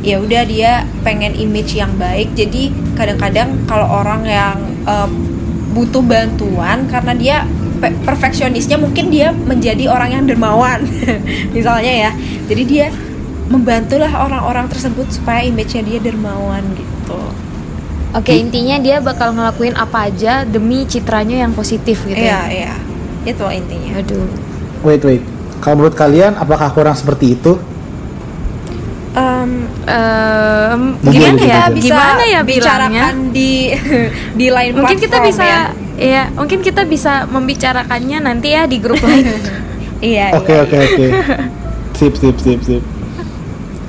ya 0.00 0.16
udah 0.16 0.42
dia 0.48 0.72
pengen 1.04 1.36
image 1.36 1.76
yang 1.76 1.92
baik. 2.00 2.32
Jadi 2.34 2.72
kadang-kadang 2.96 3.68
kalau 3.68 3.86
orang 4.00 4.24
yang 4.24 4.56
eh, 4.84 5.08
butuh 5.70 6.02
bantuan 6.02 6.90
karena 6.90 7.12
dia 7.14 7.36
pe- 7.80 7.96
perfeksionisnya 8.04 8.76
mungkin 8.76 9.08
dia 9.08 9.32
menjadi 9.32 9.88
orang 9.88 10.10
yang 10.20 10.24
dermawan 10.26 10.84
misalnya 11.56 12.10
ya 12.10 12.10
jadi 12.50 12.62
dia 12.66 12.86
membantulah 13.50 14.10
orang-orang 14.26 14.70
tersebut 14.70 15.10
supaya 15.10 15.42
image-nya 15.42 15.82
dia 15.82 15.98
dermawan 15.98 16.62
gitu 16.76 17.18
Oke, 18.10 18.34
intinya 18.34 18.74
dia 18.82 18.98
bakal 18.98 19.30
ngelakuin 19.38 19.78
apa 19.78 20.10
aja 20.10 20.42
demi 20.42 20.82
citranya 20.82 21.46
yang 21.46 21.54
positif 21.54 22.02
gitu 22.06 22.18
iya 22.18 22.42
ya. 22.50 22.50
iya 22.50 22.74
itu 23.22 23.44
intinya 23.50 24.00
Aduh. 24.00 24.26
Wait 24.80 25.02
wait. 25.02 25.22
Kalau 25.60 25.76
menurut 25.76 25.92
kalian 25.92 26.34
apakah 26.34 26.72
kurang 26.72 26.96
seperti 26.96 27.36
itu? 27.36 27.60
Em, 29.10 29.66
Em, 29.82 30.80
Mungkin 31.02 31.34
gimana 31.34 31.42
kita 31.42 31.50
ya? 31.50 31.62
bisa 31.68 31.88
Gimana 31.90 32.22
ya 32.24 32.40
bicarakan 32.46 33.14
di 33.30 33.74
di 34.40 34.46
lain 34.48 34.70
Mungkin 34.72 34.98
kita 35.02 35.18
bisa 35.20 35.42
ya. 35.42 35.60
ya, 35.98 36.22
mungkin 36.30 36.62
kita 36.62 36.86
bisa 36.86 37.26
membicarakannya 37.26 38.18
nanti 38.22 38.54
ya 38.54 38.64
di 38.64 38.78
grup 38.78 39.02
lain. 39.02 39.26
iya 40.00 40.30
Oke 40.32 40.54
iya, 40.54 40.62
oke 40.62 40.76
iya. 40.76 40.84
oke. 40.86 41.06
Sip 41.92 42.14
sip 42.16 42.36
sip 42.38 42.60
sip. 42.62 42.82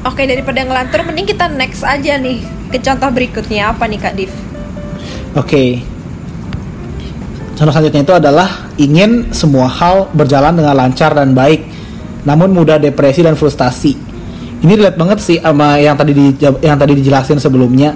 oke 0.02 0.22
daripada 0.26 0.66
ngelantur 0.66 1.06
mending 1.06 1.30
kita 1.30 1.46
next 1.48 1.86
aja 1.86 2.18
nih 2.18 2.42
ke 2.68 2.82
contoh 2.82 3.10
berikutnya 3.14 3.70
apa 3.70 3.86
nih 3.86 4.00
kak 4.02 4.16
Div 4.18 4.34
Oke. 5.34 5.86
Contoh 7.62 7.78
selanjutnya 7.78 8.02
itu 8.02 8.16
adalah 8.18 8.74
ingin 8.82 9.30
semua 9.38 9.70
hal 9.70 10.10
berjalan 10.18 10.58
dengan 10.58 10.74
lancar 10.74 11.14
dan 11.14 11.38
baik, 11.38 11.62
namun 12.26 12.50
mudah 12.58 12.82
depresi 12.82 13.22
dan 13.22 13.38
frustasi. 13.38 13.94
Ini 14.66 14.82
relate 14.82 14.98
banget 14.98 15.22
sih 15.22 15.38
sama 15.38 15.78
yang 15.78 15.94
tadi 15.94 16.10
di, 16.10 16.34
yang 16.42 16.74
tadi 16.82 16.98
dijelasin 16.98 17.38
sebelumnya. 17.38 17.94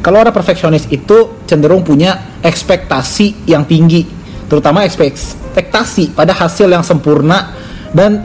Kalau 0.00 0.16
orang 0.24 0.32
perfeksionis 0.32 0.88
itu 0.88 1.44
cenderung 1.44 1.84
punya 1.84 2.40
ekspektasi 2.40 3.44
yang 3.52 3.68
tinggi, 3.68 4.08
terutama 4.48 4.80
ekspektasi 4.88 6.16
pada 6.16 6.32
hasil 6.32 6.72
yang 6.72 6.80
sempurna 6.80 7.52
dan 7.92 8.16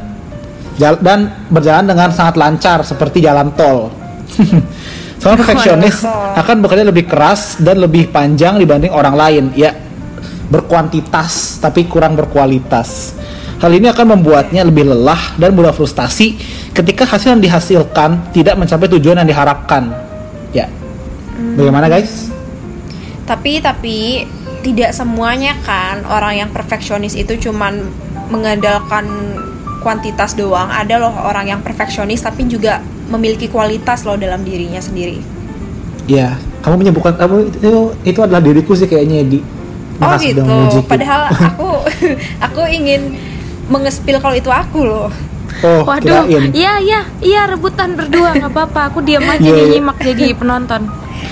dan 0.80 1.52
berjalan 1.52 1.84
dengan 1.84 2.16
sangat 2.16 2.40
lancar 2.40 2.88
seperti 2.88 3.28
jalan 3.28 3.52
tol. 3.60 3.92
Seorang 5.20 5.44
perfeksionis 5.44 6.08
akan 6.40 6.64
bekerja 6.64 6.88
lebih 6.88 7.12
keras 7.12 7.60
dan 7.60 7.84
lebih 7.84 8.08
panjang 8.08 8.56
dibanding 8.56 8.96
orang 8.96 9.16
lain. 9.20 9.44
Ya, 9.52 9.87
berkuantitas 10.48 11.60
tapi 11.60 11.86
kurang 11.88 12.16
berkualitas. 12.16 13.16
Hal 13.58 13.74
ini 13.74 13.90
akan 13.90 14.22
membuatnya 14.22 14.62
lebih 14.62 14.86
lelah 14.86 15.34
dan 15.36 15.58
mudah 15.58 15.74
frustasi 15.74 16.38
ketika 16.78 17.10
hasil 17.10 17.34
yang 17.34 17.42
dihasilkan 17.42 18.30
tidak 18.30 18.54
mencapai 18.54 18.86
tujuan 18.98 19.18
yang 19.18 19.30
diharapkan. 19.30 19.90
Ya. 20.54 20.70
Bagaimana 21.58 21.90
guys? 21.90 22.30
Tapi 23.26 23.58
tapi 23.60 24.30
tidak 24.62 24.94
semuanya 24.94 25.58
kan 25.66 26.06
orang 26.06 26.46
yang 26.46 26.50
perfeksionis 26.54 27.18
itu 27.18 27.50
cuman 27.50 27.82
mengandalkan 28.30 29.10
kuantitas 29.82 30.38
doang. 30.38 30.70
Ada 30.70 31.02
loh 31.02 31.14
orang 31.26 31.58
yang 31.58 31.60
perfeksionis 31.66 32.22
tapi 32.22 32.46
juga 32.46 32.84
memiliki 33.10 33.50
kualitas 33.50 34.06
loh 34.06 34.22
dalam 34.22 34.46
dirinya 34.46 34.84
sendiri. 34.84 35.24
Ya, 36.08 36.40
kamu 36.64 36.88
menyebutkan 36.88 37.18
kamu 37.20 37.52
itu 37.58 37.82
itu 38.06 38.20
adalah 38.22 38.40
diriku 38.40 38.78
sih 38.78 38.86
kayaknya 38.86 39.26
di. 39.26 39.40
Oh 39.98 40.14
gitu. 40.22 40.42
memujiku. 40.46 40.86
Padahal 40.86 41.22
aku 41.34 41.70
aku 42.48 42.62
ingin 42.70 43.18
mengespil 43.68 44.18
kalau 44.22 44.36
itu 44.38 44.52
aku 44.54 44.86
loh. 44.86 45.10
oh, 45.66 45.82
Waduh, 45.90 46.30
kirain. 46.30 46.54
iya 46.54 46.78
iya 46.78 47.02
iya 47.18 47.42
rebutan 47.50 47.98
berdua 47.98 48.38
nggak 48.38 48.52
apa-apa. 48.54 48.94
Aku 48.94 49.02
diam 49.02 49.26
aja 49.26 49.42
nih 49.42 49.58
iya. 49.58 49.74
nyimak 49.78 49.98
jadi 50.00 50.26
penonton. 50.40 50.86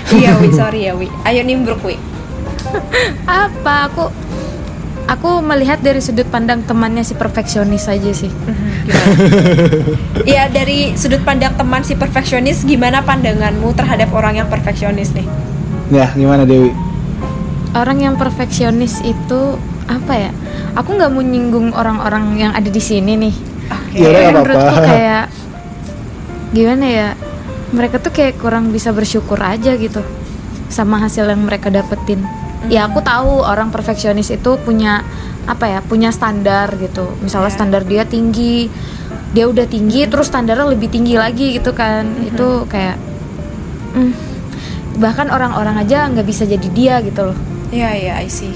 Iya 0.10 0.29
wi 0.41 0.50
sorry 0.50 0.89
ya 0.89 0.93
wi. 0.98 1.07
Ayo 1.24 1.45
nimbruk 1.45 1.81
wi. 1.86 1.95
Apa 3.29 3.89
aku 3.93 4.10
aku 5.05 5.29
melihat 5.45 5.77
dari 5.86 6.01
sudut 6.01 6.25
pandang 6.34 6.65
temannya 6.65 7.05
si 7.05 7.13
perfeksionis 7.13 7.86
aja 7.86 8.12
sih. 8.12 8.31
Iya 10.25 10.50
dari 10.50 10.98
sudut 10.98 11.22
pandang 11.22 11.53
teman 11.53 11.86
si 11.86 11.93
perfeksionis 11.93 12.65
gimana 12.65 13.05
pandanganmu 13.05 13.77
terhadap 13.77 14.10
orang 14.10 14.41
yang 14.41 14.50
perfeksionis 14.50 15.13
nih? 15.13 15.27
Ya, 15.93 16.10
gimana 16.17 16.50
Dewi? 16.50 16.74
Orang 17.75 18.00
yang 18.00 18.15
perfeksionis 18.15 19.03
itu 19.03 19.60
apa 19.91 20.13
ya? 20.15 20.32
Aku 20.79 20.96
nggak 20.96 21.12
mau 21.12 21.20
nyinggung 21.20 21.75
orang-orang 21.75 22.39
yang 22.39 22.51
ada 22.55 22.72
di 22.72 22.79
sini 22.79 23.20
nih. 23.20 23.36
Oke. 23.67 24.00
Iya, 24.00 24.08
Tapi 24.08 24.20
nggak 24.24 24.36
menurutku 24.39 24.75
kayak 24.79 25.25
gimana 26.55 26.86
ya? 26.88 27.10
Mereka 27.75 28.00
tuh 28.00 28.15
kayak 28.15 28.39
kurang 28.39 28.72
bisa 28.72 28.96
bersyukur 28.96 29.36
aja 29.44 29.75
gitu 29.75 30.00
sama 30.72 31.03
hasil 31.03 31.27
yang 31.27 31.44
mereka 31.44 31.67
dapetin. 31.67 32.24
Ya 32.72 32.88
aku 32.88 33.03
tahu 33.03 33.44
orang 33.44 33.70
perfeksionis 33.70 34.32
itu 34.32 34.55
punya 34.63 35.03
apa 35.44 35.67
ya? 35.67 35.79
Punya 35.84 36.15
standar 36.15 36.72
gitu. 36.79 37.12
Misalnya 37.20 37.51
Iya. 37.51 37.58
standar 37.60 37.82
dia 37.84 38.08
tinggi, 38.08 38.72
dia 39.36 39.51
udah 39.51 39.67
tinggi, 39.67 40.08
terus 40.08 40.32
standarnya 40.32 40.72
lebih 40.72 40.88
tinggi 40.88 41.20
lagi 41.20 41.60
gitu 41.60 41.75
kan? 41.75 42.08
Itu 42.24 42.63
kayak 42.72 42.96
hmm, 44.00 44.13
bahkan 45.03 45.27
orang-orang 45.27 45.75
aja 45.84 46.08
nggak 46.08 46.24
bisa 46.24 46.48
jadi 46.48 46.67
dia 46.72 46.96
gitu 47.03 47.36
loh. 47.36 47.54
Iya 47.69 47.89
iya 47.93 48.13
I 48.19 48.29
see. 48.29 48.53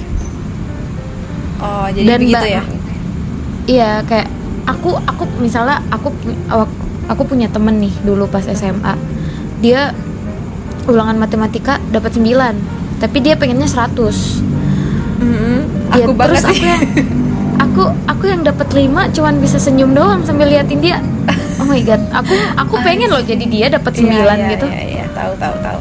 Oh 1.60 1.88
jadi 1.90 2.08
Dan 2.08 2.20
begitu 2.24 2.48
ya? 2.50 2.64
Iya 3.66 3.92
kayak 4.04 4.28
aku 4.66 4.96
aku 4.98 5.24
misalnya 5.38 5.82
aku 5.90 6.10
aku 7.06 7.22
punya 7.26 7.50
temen 7.50 7.78
nih 7.80 7.94
dulu 8.02 8.26
pas 8.26 8.46
SMA 8.46 8.94
dia 9.60 9.92
ulangan 10.86 11.18
matematika 11.18 11.82
dapat 11.90 12.14
9 12.14 12.38
tapi 12.98 13.18
dia 13.20 13.34
pengennya 13.34 13.66
100 13.66 13.98
Mm-mm. 15.20 15.58
Ya, 15.92 16.06
Aku 16.06 16.14
banget 16.14 16.38
terus 16.38 16.44
sih. 16.46 16.54
aku 16.54 16.66
yang 16.66 16.82
aku 17.60 17.82
aku 18.06 18.24
yang 18.26 18.42
dapat 18.42 18.68
5 18.70 18.88
cuman 19.12 19.34
bisa 19.38 19.58
senyum 19.58 19.92
doang 19.92 20.22
sambil 20.22 20.48
liatin 20.48 20.80
dia 20.80 21.02
oh 21.60 21.66
my 21.66 21.82
god 21.82 22.00
aku 22.10 22.32
aku 22.56 22.76
pengen 22.86 23.10
loh 23.10 23.22
jadi 23.22 23.42
dia 23.44 23.68
dapat 23.68 23.92
9 23.92 24.06
Iya, 24.06 24.22
iya, 24.24 24.50
gitu 24.54 24.66
Iya 24.66 24.84
iya 24.88 25.06
tahu 25.12 25.34
tahu 25.36 25.56
tahu. 25.60 25.80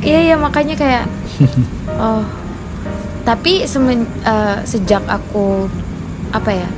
Iya 0.00 0.18
iya 0.22 0.36
makanya 0.36 0.74
kayak 0.74 1.04
oh 2.02 2.22
tapi 3.24 3.64
semen, 3.64 4.04
eh, 4.20 4.58
sejak 4.68 5.00
aku 5.08 5.64
apa 6.28 6.50
ya 6.52 6.68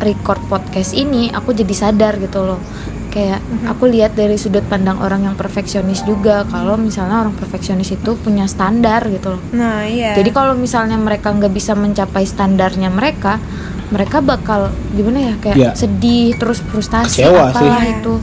record 0.00 0.40
podcast 0.48 0.96
ini 0.96 1.28
aku 1.28 1.52
jadi 1.52 1.74
sadar 1.74 2.16
gitu 2.16 2.40
loh 2.40 2.60
kayak 3.08 3.40
aku 3.66 3.88
lihat 3.88 4.14
dari 4.14 4.36
sudut 4.36 4.64
pandang 4.64 5.00
orang 5.00 5.24
yang 5.24 5.36
perfeksionis 5.36 6.04
juga 6.04 6.44
kalau 6.46 6.76
misalnya 6.76 7.24
orang 7.24 7.34
perfeksionis 7.34 7.92
itu 7.92 8.16
punya 8.16 8.44
standar 8.44 9.04
gitu 9.08 9.36
loh 9.36 9.42
Nah 9.52 9.84
iya. 9.84 10.12
jadi 10.16 10.28
kalau 10.30 10.52
misalnya 10.56 10.96
mereka 10.96 11.32
nggak 11.32 11.52
bisa 11.52 11.72
mencapai 11.72 12.24
standarnya 12.24 12.88
mereka 12.88 13.40
mereka 13.88 14.20
bakal 14.20 14.68
gimana 14.92 15.32
ya 15.32 15.34
kayak 15.40 15.56
Iya. 15.56 15.70
sedih 15.72 16.36
terus 16.36 16.60
frustasi 16.60 17.24
Kecewa 17.24 17.48
sih. 17.48 17.56
apalah 17.56 17.84
itu 17.84 18.14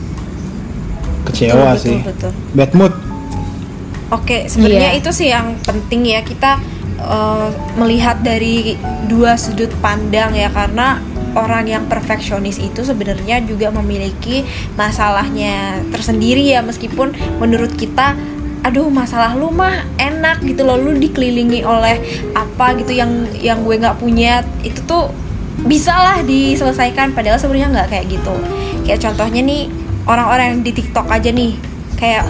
Kecewa 1.26 1.74
betul, 1.74 1.82
sih. 1.82 1.98
Betul, 2.00 2.30
betul. 2.30 2.32
Bad 2.54 2.72
mood. 2.78 2.94
Oke, 4.06 4.46
sebenarnya 4.46 4.94
Iya. 4.94 5.00
itu 5.02 5.10
sih 5.10 5.28
yang 5.30 5.58
penting 5.66 6.06
ya 6.06 6.22
kita 6.22 6.62
eh, 6.96 7.48
melihat 7.76 8.22
dari 8.24 8.78
dua 9.04 9.36
sudut 9.36 9.68
pandang 9.84 10.32
ya 10.32 10.48
karena 10.48 10.96
orang 11.36 11.68
yang 11.68 11.84
perfeksionis 11.84 12.56
itu 12.56 12.80
sebenarnya 12.80 13.44
juga 13.44 13.68
memiliki 13.68 14.40
masalahnya 14.74 15.84
tersendiri 15.92 16.40
ya 16.40 16.64
meskipun 16.64 17.12
menurut 17.36 17.76
kita 17.76 18.16
aduh 18.64 18.88
masalah 18.88 19.36
lu 19.36 19.52
mah 19.52 19.84
enak 20.00 20.40
gitu 20.42 20.64
loh 20.64 20.80
lu 20.80 20.96
dikelilingi 20.96 21.62
oleh 21.62 22.00
apa 22.32 22.74
gitu 22.80 22.96
yang 22.96 23.28
yang 23.38 23.60
gue 23.62 23.76
nggak 23.76 24.00
punya 24.00 24.40
itu 24.64 24.80
tuh 24.88 25.12
bisa 25.68 25.92
lah 25.92 26.18
diselesaikan 26.24 27.12
padahal 27.12 27.36
sebenarnya 27.38 27.68
nggak 27.76 27.88
kayak 27.92 28.06
gitu 28.08 28.34
kayak 28.88 29.04
contohnya 29.04 29.44
nih 29.44 29.68
orang-orang 30.08 30.46
yang 30.56 30.60
di 30.64 30.72
TikTok 30.72 31.06
aja 31.12 31.30
nih 31.30 31.52
kayak 32.00 32.24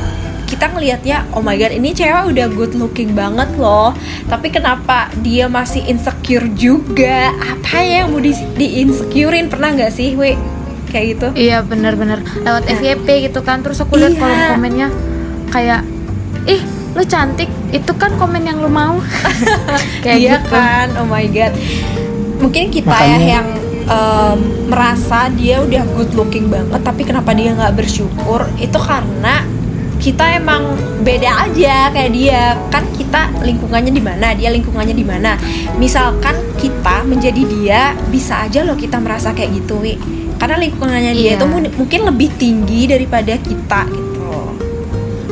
kita 0.46 0.66
ngelihatnya 0.68 1.26
oh 1.30 1.40
my 1.40 1.54
god 1.54 1.70
ini 1.70 1.90
cewek 1.90 2.30
udah 2.30 2.46
good 2.48 2.72
looking 2.72 3.12
banget 3.12 3.50
loh. 3.56 3.90
Tapi 4.24 4.48
kenapa 4.48 5.10
dia 5.16 5.46
masih 5.46 5.82
insecure 5.84 6.46
juga? 6.52 7.34
Apa 7.34 7.78
ya 7.78 8.00
yang 8.00 8.10
mau 8.10 8.18
di, 8.18 8.30
di 8.54 8.80
insecurein? 8.80 9.46
Pernah 9.46 9.74
nggak 9.74 9.90
sih 9.90 10.14
we 10.14 10.38
kayak 10.86 11.06
gitu? 11.12 11.26
Iya 11.34 11.60
bener-bener. 11.60 12.22
Lewat 12.38 12.62
FYP 12.64 13.26
gitu 13.26 13.42
kan. 13.42 13.60
Terus 13.60 13.78
aku 13.78 13.98
lihat 13.98 14.14
Iya. 14.14 14.22
kolom 14.22 14.40
komennya 14.54 14.88
kayak 15.48 15.80
ih 16.46 16.62
lu 16.94 17.02
cantik. 17.04 17.50
Itu 17.68 17.92
kan 17.92 18.14
komen 18.14 18.40
yang 18.40 18.56
lu 18.56 18.70
mau. 18.70 19.02
Kayak 20.06 20.16
iya 20.16 20.32
gitu. 20.38 20.48
kan? 20.48 20.86
Oh 20.96 21.04
my 21.04 21.26
god. 21.26 21.52
Mungkin 22.38 22.70
kita 22.70 22.86
ya 22.86 23.18
Makanya- 23.18 23.28
yang 23.28 23.48
em, 23.86 24.38
merasa 24.66 25.26
dia 25.30 25.58
udah 25.58 25.82
good 25.92 26.14
looking 26.14 26.46
banget 26.46 26.78
tapi 26.80 27.02
kenapa 27.02 27.30
dia 27.32 27.52
nggak 27.52 27.74
bersyukur? 27.74 28.46
Itu 28.56 28.78
karena 28.78 29.42
kita 29.96 30.36
emang 30.36 30.74
beda 31.00 31.44
aja 31.44 31.88
kayak 31.88 32.10
dia. 32.10 32.42
Kan 32.68 32.84
kita 32.92 33.32
lingkungannya 33.40 33.90
di 33.90 34.00
mana 34.00 34.32
dia 34.32 34.48
lingkungannya 34.48 34.92
di 34.92 35.02
mana. 35.02 35.34
Misalkan 35.76 36.36
kita 36.56 37.02
menjadi 37.02 37.42
dia 37.42 37.80
bisa 38.06 38.44
aja 38.44 38.62
loh 38.62 38.74
kita 38.74 38.96
merasa 38.96 39.30
kayak 39.30 39.56
gitu 39.56 39.80
wi. 39.80 39.96
Karena 40.36 40.56
lingkungannya 40.58 41.12
dia 41.12 41.32
Iya. 41.32 41.36
itu 41.36 41.46
mu- 41.46 41.74
mungkin 41.74 42.00
lebih 42.04 42.28
tinggi 42.36 42.84
daripada 42.86 43.34
kita 43.34 43.80
gitu. 43.88 44.52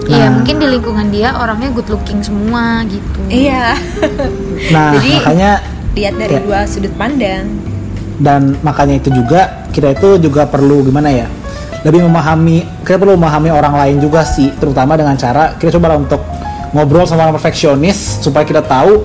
Iya 0.05 0.29
Nah. 0.29 0.31
mungkin 0.37 0.55
di 0.59 0.67
lingkungan 0.67 1.07
dia 1.09 1.33
orangnya 1.35 1.69
good 1.71 1.89
looking 1.89 2.21
semua 2.21 2.85
gitu. 2.85 3.21
Iya. 3.29 3.77
Nah, 4.69 4.93
Jadi- 4.97 5.17
makanya 5.19 5.51
lihat 5.95 6.15
dari 6.17 6.37
Ya. 6.37 6.41
dua 6.41 6.59
sudut 6.65 6.93
pandang. 6.95 7.47
Dan 8.15 8.55
makanya 8.61 8.97
itu 8.97 9.11
juga 9.11 9.67
kita 9.71 9.91
itu 9.91 10.23
juga 10.23 10.47
perlu 10.47 10.83
gimana 10.83 11.11
ya 11.11 11.27
lebih 11.85 12.01
memahami 12.09 12.65
kita 12.81 12.97
perlu 12.97 13.15
memahami 13.21 13.53
orang 13.53 13.77
lain 13.77 13.97
juga 14.01 14.25
sih 14.25 14.49
terutama 14.57 14.97
dengan 14.97 15.15
cara 15.21 15.53
kita 15.61 15.77
coba 15.77 16.01
untuk 16.01 16.25
ngobrol 16.73 17.05
sama 17.05 17.29
orang 17.29 17.37
perfeksionis 17.37 18.25
supaya 18.25 18.43
kita 18.43 18.65
tahu 18.65 19.05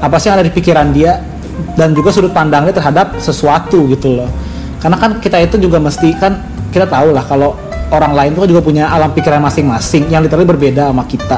apa 0.00 0.16
sih 0.16 0.32
yang 0.32 0.40
ada 0.40 0.46
di 0.46 0.54
pikiran 0.54 0.94
dia 0.94 1.20
dan 1.76 1.92
juga 1.92 2.14
sudut 2.14 2.32
pandangnya 2.32 2.72
terhadap 2.72 3.20
sesuatu 3.20 3.84
gitu 3.92 4.16
loh. 4.16 4.30
Karena 4.80 4.96
kan 4.96 5.20
kita 5.20 5.36
itu 5.44 5.60
juga 5.60 5.76
mesti 5.76 6.16
kan 6.16 6.40
kita 6.72 6.88
tahu 6.88 7.12
lah 7.12 7.20
kalau 7.28 7.52
orang 7.92 8.16
lain 8.16 8.30
itu 8.32 8.56
juga 8.56 8.64
punya 8.64 8.88
alam 8.88 9.12
pikiran 9.12 9.44
masing-masing 9.44 10.08
yang 10.08 10.24
literally 10.24 10.48
berbeda 10.48 10.88
sama 10.88 11.04
kita. 11.04 11.36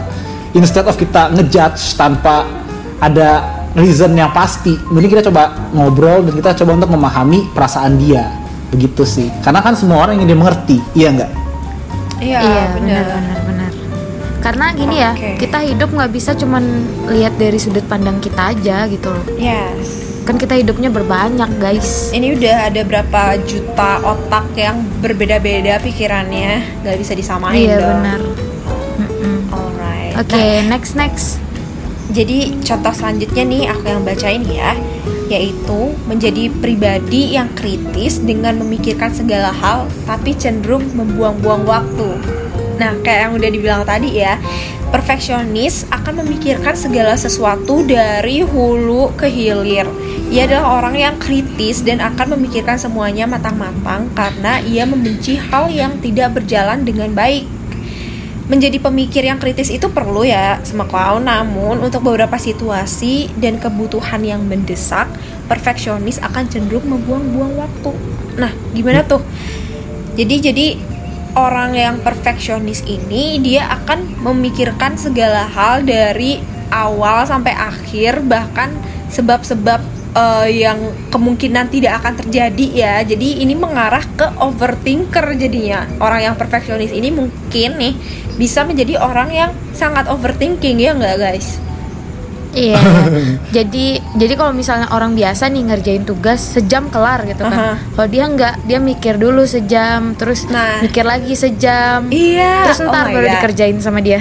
Instead 0.55 0.87
of 0.87 0.95
kita 0.95 1.35
ngejudge 1.35 1.99
tanpa 1.99 2.47
ada 3.03 3.43
reason 3.75 4.15
yang 4.15 4.31
pasti 4.31 4.77
mending 4.93 5.11
kita 5.19 5.33
coba 5.33 5.51
ngobrol 5.75 6.23
dan 6.23 6.33
kita 6.39 6.51
coba 6.63 6.79
untuk 6.79 6.93
memahami 6.95 7.51
perasaan 7.51 7.99
dia 7.99 8.42
begitu 8.73 9.05
sih. 9.05 9.29
Karena 9.45 9.61
kan 9.61 9.77
semua 9.77 10.03
orang 10.03 10.19
ingin 10.19 10.35
dimengerti 10.35 10.81
iya 10.97 11.13
nggak? 11.13 11.31
Iya, 12.23 12.39
iya 12.41 12.65
benar. 12.75 13.05
benar 13.07 13.39
benar 13.47 13.53
karena 14.43 14.75
gini 14.75 14.97
ya 14.99 15.15
kita 15.39 15.63
hidup 15.63 15.95
nggak 15.95 16.11
bisa 16.11 16.35
cuman 16.35 16.83
lihat 17.15 17.39
dari 17.39 17.63
sudut 17.63 17.87
pandang 17.87 18.19
kita 18.19 18.51
aja 18.51 18.91
gitu 18.91 19.15
loh. 19.15 19.23
Yes. 19.39 20.19
Kan 20.27 20.39
kita 20.39 20.59
hidupnya 20.59 20.91
berbanyak 20.91 21.51
guys. 21.63 22.11
Ini 22.11 22.35
udah 22.35 22.57
ada 22.71 22.83
berapa 22.83 23.39
juta 23.47 24.03
otak 24.03 24.51
yang 24.59 24.83
berbeda-beda 24.99 25.79
pikirannya. 25.79 26.83
Nggak 26.83 26.97
bisa 26.99 27.13
disamain 27.15 27.55
iya 27.55 27.79
dong. 27.79 28.03
benar. 28.03 28.21
Mm-mm. 28.99 29.39
alright. 29.55 30.15
Oke 30.19 30.35
Nah, 30.35 30.75
next 30.75 30.99
next 30.99 31.39
jadi 32.13 32.53
contoh 32.61 32.93
selanjutnya 32.93 33.43
nih 33.49 33.63
aku 33.73 33.85
yang 33.89 34.05
bacain 34.05 34.45
ya. 34.45 34.77
Yaitu 35.33 35.97
menjadi 36.05 36.53
pribadi 36.61 37.33
yang 37.33 37.49
kritis 37.57 38.21
dengan 38.21 38.61
memikirkan 38.61 39.17
segala 39.17 39.49
hal 39.49 39.89
tapi 40.05 40.37
cenderung 40.37 40.85
membuang-buang 40.93 41.65
waktu. 41.65 42.21
Nah 42.77 42.93
kayak 43.01 43.21
yang 43.29 43.33
udah 43.41 43.49
dibilang 43.49 43.83
tadi 43.89 44.21
ya 44.21 44.37
perfeksionis 44.93 45.89
akan 45.89 46.21
memikirkan 46.21 46.77
segala 46.77 47.17
sesuatu 47.17 47.81
dari 47.89 48.45
hulu 48.45 49.17
ke 49.17 49.25
hilir. 49.33 49.89
Ia 50.29 50.45
adalah 50.49 50.85
orang 50.85 50.97
yang 51.01 51.17
kritis 51.17 51.81
dan 51.81 52.05
akan 52.05 52.37
memikirkan 52.37 52.77
semuanya 52.77 53.25
matang-matang 53.25 54.13
karena 54.13 54.61
ia 54.61 54.85
membenci 54.85 55.41
hal 55.41 55.73
yang 55.73 55.97
tidak 56.05 56.37
berjalan 56.37 56.85
dengan 56.85 57.13
baik 57.17 57.49
menjadi 58.51 58.83
pemikir 58.83 59.23
yang 59.23 59.39
kritis 59.39 59.71
itu 59.71 59.87
perlu 59.87 60.27
ya 60.27 60.59
sama 60.67 60.87
kau 60.91 61.23
namun 61.23 61.79
untuk 61.79 62.03
beberapa 62.03 62.35
situasi 62.35 63.31
dan 63.39 63.63
kebutuhan 63.63 64.23
yang 64.27 64.43
mendesak 64.43 65.07
perfeksionis 65.47 66.19
akan 66.19 66.51
cenderung 66.51 66.87
membuang-buang 66.91 67.55
waktu. 67.55 67.93
Nah 68.39 68.51
gimana 68.75 69.07
tuh? 69.07 69.23
Jadi 70.19 70.35
jadi 70.43 70.67
orang 71.39 71.73
yang 71.73 71.95
perfeksionis 72.03 72.85
ini 72.85 73.41
dia 73.41 73.71
akan 73.71 74.21
memikirkan 74.21 74.99
segala 74.99 75.49
hal 75.49 75.87
dari 75.87 76.43
awal 76.73 77.25
sampai 77.25 77.53
akhir 77.53 78.25
bahkan 78.25 78.73
sebab-sebab 79.13 79.92
eh, 80.13 80.49
yang 80.59 80.79
kemungkinan 81.09 81.69
tidak 81.69 82.01
akan 82.01 82.15
terjadi 82.21 82.67
ya 82.69 82.95
jadi 83.03 83.29
ini 83.41 83.55
mengarah 83.55 84.05
ke 84.13 84.27
overthinker 84.39 85.35
jadinya 85.35 85.89
orang 85.99 86.21
yang 86.23 86.35
perfeksionis 86.35 86.91
ini 86.91 87.09
mungkin 87.09 87.71
nih 87.77 87.95
bisa 88.35 88.65
menjadi 88.65 88.97
orang 88.97 89.29
yang 89.29 89.51
sangat 89.73 90.09
overthinking 90.09 90.79
ya 90.79 90.93
nggak 90.93 91.17
guys 91.17 91.61
Iya. 92.53 92.77
jadi 93.57 93.87
jadi 94.13 94.35
kalau 94.37 94.53
misalnya 94.53 94.93
orang 94.93 95.17
biasa 95.17 95.49
nih 95.49 95.73
ngerjain 95.73 96.05
tugas 96.05 96.53
sejam 96.53 96.93
kelar 96.93 97.25
gitu 97.25 97.49
kan. 97.49 97.81
Kalau 97.81 98.09
dia 98.09 98.29
nggak, 98.29 98.69
dia 98.69 98.77
mikir 98.77 99.17
dulu 99.17 99.49
sejam, 99.49 100.13
terus 100.13 100.45
Nah. 100.53 100.85
mikir 100.85 101.01
lagi 101.01 101.33
sejam. 101.33 102.13
iya 102.13 102.69
Terus 102.69 102.85
ntar 102.85 103.09
oh 103.09 103.17
baru 103.17 103.25
God. 103.25 103.35
dikerjain 103.41 103.81
sama 103.81 104.05
dia. 104.05 104.21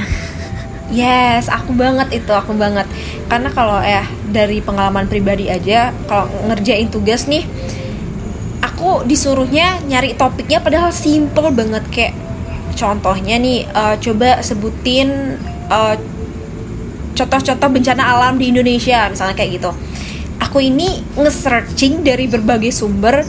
Yes, 0.92 1.48
aku 1.48 1.72
banget 1.72 2.12
itu, 2.12 2.32
aku 2.36 2.52
banget. 2.52 2.84
Karena 3.32 3.48
kalau 3.56 3.80
ya 3.80 4.04
dari 4.28 4.60
pengalaman 4.60 5.08
pribadi 5.08 5.48
aja, 5.48 5.96
kalau 6.06 6.28
ngerjain 6.52 6.92
tugas 6.92 7.32
nih, 7.32 7.48
aku 8.60 9.08
disuruhnya 9.08 9.80
nyari 9.88 10.20
topiknya 10.20 10.60
padahal 10.60 10.92
simple 10.92 11.48
banget 11.56 11.84
kayak 11.88 12.14
contohnya 12.76 13.40
nih, 13.40 13.64
eh, 13.72 13.96
coba 14.04 14.44
sebutin 14.44 15.40
eh, 15.72 15.96
contoh-contoh 17.16 17.70
bencana 17.72 18.04
alam 18.04 18.36
di 18.36 18.52
Indonesia, 18.52 19.08
misalnya 19.08 19.36
kayak 19.40 19.64
gitu. 19.64 19.72
Aku 20.44 20.60
ini 20.60 21.00
nge-searching 21.16 22.04
dari 22.04 22.28
berbagai 22.28 22.76
sumber 22.76 23.24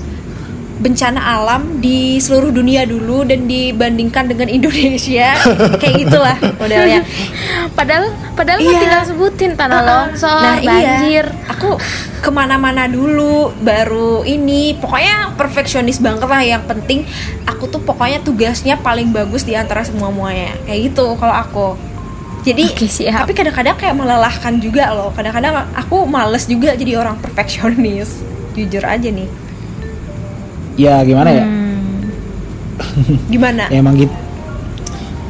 bencana 0.83 1.17
alam 1.23 1.79
di 1.79 2.19
seluruh 2.19 2.51
dunia 2.51 2.83
dulu 2.83 3.23
dan 3.23 3.47
dibandingkan 3.47 4.27
dengan 4.27 4.51
Indonesia. 4.59 5.39
Kayak 5.79 5.95
gitulah 6.03 6.37
modelnya. 6.59 7.01
Padahal 7.79 8.11
padahal 8.33 8.59
Iya. 8.59 8.75
tinggal 8.77 9.03
sebutin 9.07 9.53
tanah 9.55 9.81
longsor, 9.81 10.29
nah 10.29 10.59
banjir. 10.59 11.25
iya 11.25 11.49
aku 11.49 11.79
ke 12.19 12.29
mana-mana 12.29 12.85
dulu 12.85 13.49
baru 13.57 14.23
ini. 14.25 14.77
Pokoknya 14.77 15.33
perfeksionis 15.35 15.97
banget 15.97 16.27
lah. 16.27 16.43
Yang 16.43 16.63
penting 16.69 17.01
aku 17.45 17.65
tuh 17.69 17.81
pokoknya 17.81 18.21
tugasnya 18.21 18.77
paling 18.77 19.09
bagus 19.09 19.43
di 19.43 19.55
antara 19.55 19.81
semua 19.83 20.11
muanya 20.11 20.53
kayak 20.65 20.91
gitu 20.91 21.15
kalau 21.17 21.33
aku. 21.33 21.69
Jadi 22.43 22.67
Oke, 22.69 22.87
siap. 22.87 23.23
tapi 23.23 23.33
kadang-kadang 23.33 23.79
kayak 23.79 23.95
melelahkan 23.95 24.59
juga 24.59 24.91
loh. 24.91 25.15
Kadang-kadang 25.15 25.63
aku 25.73 26.03
males 26.05 26.45
juga 26.45 26.75
jadi 26.75 26.99
orang 26.99 27.17
perfeksionis. 27.17 28.19
Jujur 28.53 28.83
aja 28.83 29.09
nih 29.09 29.31
ya 30.77 31.03
gimana 31.05 31.31
ya? 31.31 31.45
Hmm. 31.45 31.71
gimana? 33.31 33.65
Ya 33.73 33.79
emang 33.81 33.97
gitu 33.97 34.23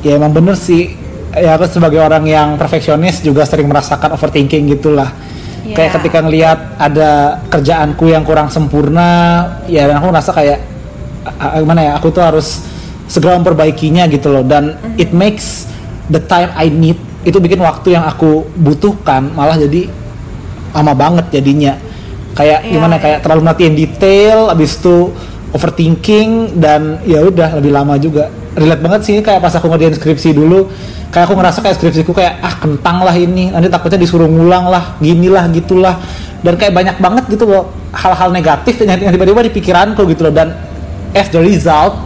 ya 0.03 0.19
emang 0.19 0.35
bener 0.35 0.59
sih. 0.59 0.99
Ya 1.33 1.57
aku 1.57 1.65
sebagai 1.65 1.97
orang 1.97 2.29
yang 2.29 2.61
perfeksionis 2.61 3.25
juga 3.25 3.49
sering 3.49 3.65
merasakan 3.71 4.13
overthinking 4.13 4.69
gitulah. 4.77 5.09
Ya. 5.63 5.79
kayak 5.79 6.03
ketika 6.03 6.19
ngelihat 6.27 6.59
ada 6.75 7.39
kerjaanku 7.47 8.11
yang 8.11 8.27
kurang 8.27 8.51
sempurna 8.51 9.47
ya 9.71 9.87
dan 9.87 10.03
aku 10.03 10.11
ngerasa 10.11 10.31
kayak 10.35 10.59
gimana 11.63 11.81
ya? 11.81 11.93
Aku 12.03 12.11
tuh 12.11 12.21
harus 12.21 12.67
segera 13.07 13.39
memperbaikinya 13.39 14.05
gitu 14.11 14.29
loh. 14.29 14.45
Dan 14.45 14.77
it 15.01 15.15
makes 15.15 15.71
the 16.11 16.21
time 16.21 16.51
I 16.59 16.69
need 16.69 16.99
itu 17.23 17.39
bikin 17.39 17.63
waktu 17.63 17.95
yang 17.95 18.05
aku 18.05 18.45
butuhkan 18.59 19.33
malah 19.33 19.57
jadi 19.57 19.89
lama 20.77 20.93
banget 20.93 21.41
jadinya. 21.41 21.79
Kayak 22.37 22.65
Iya, 22.67 22.73
gimana 22.77 22.95
iya. 22.99 23.03
kayak 23.09 23.19
terlalu 23.25 23.41
merhatiin 23.45 23.75
detail 23.77 24.39
abis 24.53 24.77
itu 24.77 25.15
overthinking 25.53 26.59
dan 26.59 27.01
ya 27.05 27.25
udah 27.25 27.61
lebih 27.61 27.73
lama 27.73 27.95
juga. 28.01 28.29
Relate 28.53 28.83
banget 28.85 29.01
sih 29.09 29.17
kayak 29.25 29.41
pas 29.41 29.53
aku 29.57 29.69
ngerjain 29.69 29.97
skripsi 29.97 30.37
dulu 30.37 30.69
kayak 31.13 31.29
aku 31.29 31.35
ngerasa 31.37 31.59
kayak 31.61 31.77
skripsiku 31.77 32.11
kayak 32.17 32.41
ah 32.41 32.57
kentang 32.57 33.05
lah 33.05 33.13
ini 33.13 33.53
nanti 33.53 33.69
takutnya 33.69 34.01
disuruh 34.01 34.25
ngulang 34.25 34.73
lah 34.73 34.97
gini 34.97 35.29
lah 35.29 35.45
gitulah 35.53 36.01
dan 36.41 36.57
kayak 36.57 36.73
banyak 36.73 36.97
banget 36.97 37.25
gitu 37.29 37.45
loh 37.45 37.69
hal-hal 37.93 38.33
negatif 38.33 38.81
yang 38.83 38.97
tiba-tiba 38.97 39.45
di 39.45 39.53
pikiranku 39.53 40.03
gitu 40.09 40.27
loh. 40.27 40.35
Dan 40.35 40.57
as 41.13 41.29
the 41.29 41.39
result 41.39 42.01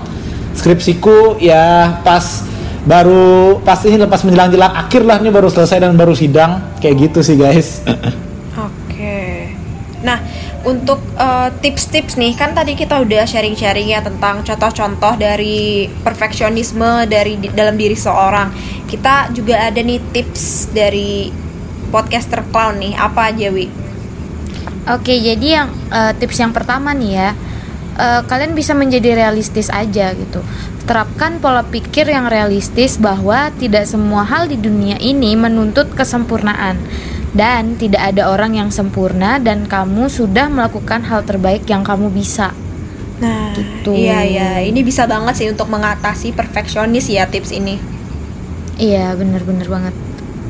skripsiku 0.58 1.38
ya 1.38 1.96
pas 2.02 2.42
baru 2.82 3.58
pas 3.62 3.78
ini 3.86 3.98
pas 4.06 4.22
menjelang-jelang 4.22 4.72
akhir 4.74 5.02
lah 5.06 5.16
ini 5.22 5.30
baru 5.30 5.48
selesai 5.48 5.80
dan 5.80 5.94
baru 5.94 6.12
sidang. 6.12 6.76
Kayak 6.82 7.10
gitu 7.10 7.18
sih 7.22 7.38
guys. 7.38 7.80
Oke. 8.68 9.54
Nah, 10.02 10.20
untuk 10.66 10.98
eh, 11.14 11.48
tips-tips 11.62 12.18
nih 12.18 12.34
kan 12.34 12.50
tadi 12.50 12.74
kita 12.74 12.98
udah 12.98 13.22
sharing-sharing 13.22 13.94
ya 13.94 14.02
tentang 14.02 14.42
contoh-contoh 14.42 15.14
dari 15.14 15.86
perfeksionisme 16.02 17.06
dari 17.06 17.38
di- 17.38 17.54
dalam 17.54 17.78
diri 17.78 17.94
seorang. 17.94 18.50
Kita 18.90 19.30
juga 19.30 19.70
ada 19.70 19.78
nih 19.78 20.02
tips 20.10 20.74
dari 20.74 21.30
podcaster 21.94 22.42
clown 22.50 22.82
nih. 22.82 22.94
Apa 22.98 23.30
aja, 23.30 23.46
Wi? 23.54 23.70
Oke, 24.90 25.14
jadi 25.14 25.62
yang 25.62 25.68
eh, 25.94 26.12
tips 26.18 26.42
yang 26.42 26.50
pertama 26.50 26.90
nih 26.90 27.12
ya, 27.14 27.30
eh, 28.02 28.20
kalian 28.26 28.58
bisa 28.58 28.74
menjadi 28.74 29.14
realistis 29.14 29.70
aja 29.70 30.10
gitu. 30.18 30.42
Terapkan 30.86 31.42
pola 31.42 31.66
pikir 31.66 32.10
yang 32.10 32.30
realistis 32.30 32.98
bahwa 32.98 33.50
tidak 33.58 33.86
semua 33.90 34.22
hal 34.22 34.46
di 34.46 34.54
dunia 34.54 34.98
ini 35.02 35.34
menuntut 35.34 35.90
kesempurnaan 35.94 36.78
dan 37.36 37.76
tidak 37.76 38.16
ada 38.16 38.32
orang 38.32 38.56
yang 38.56 38.72
sempurna 38.72 39.36
dan 39.36 39.68
kamu 39.68 40.08
sudah 40.08 40.48
melakukan 40.48 41.04
hal 41.04 41.20
terbaik 41.20 41.68
yang 41.68 41.84
kamu 41.84 42.08
bisa. 42.08 42.56
Nah, 43.20 43.52
Gitu. 43.52 43.92
iya 43.96 44.24
ya, 44.24 44.48
ini 44.60 44.80
bisa 44.80 45.04
banget 45.04 45.36
sih 45.36 45.48
untuk 45.48 45.68
mengatasi 45.68 46.32
perfeksionis 46.32 47.08
ya 47.08 47.28
tips 47.28 47.52
ini. 47.52 47.76
Iya, 48.76 49.12
bener-bener 49.16 49.68
banget. 49.68 49.94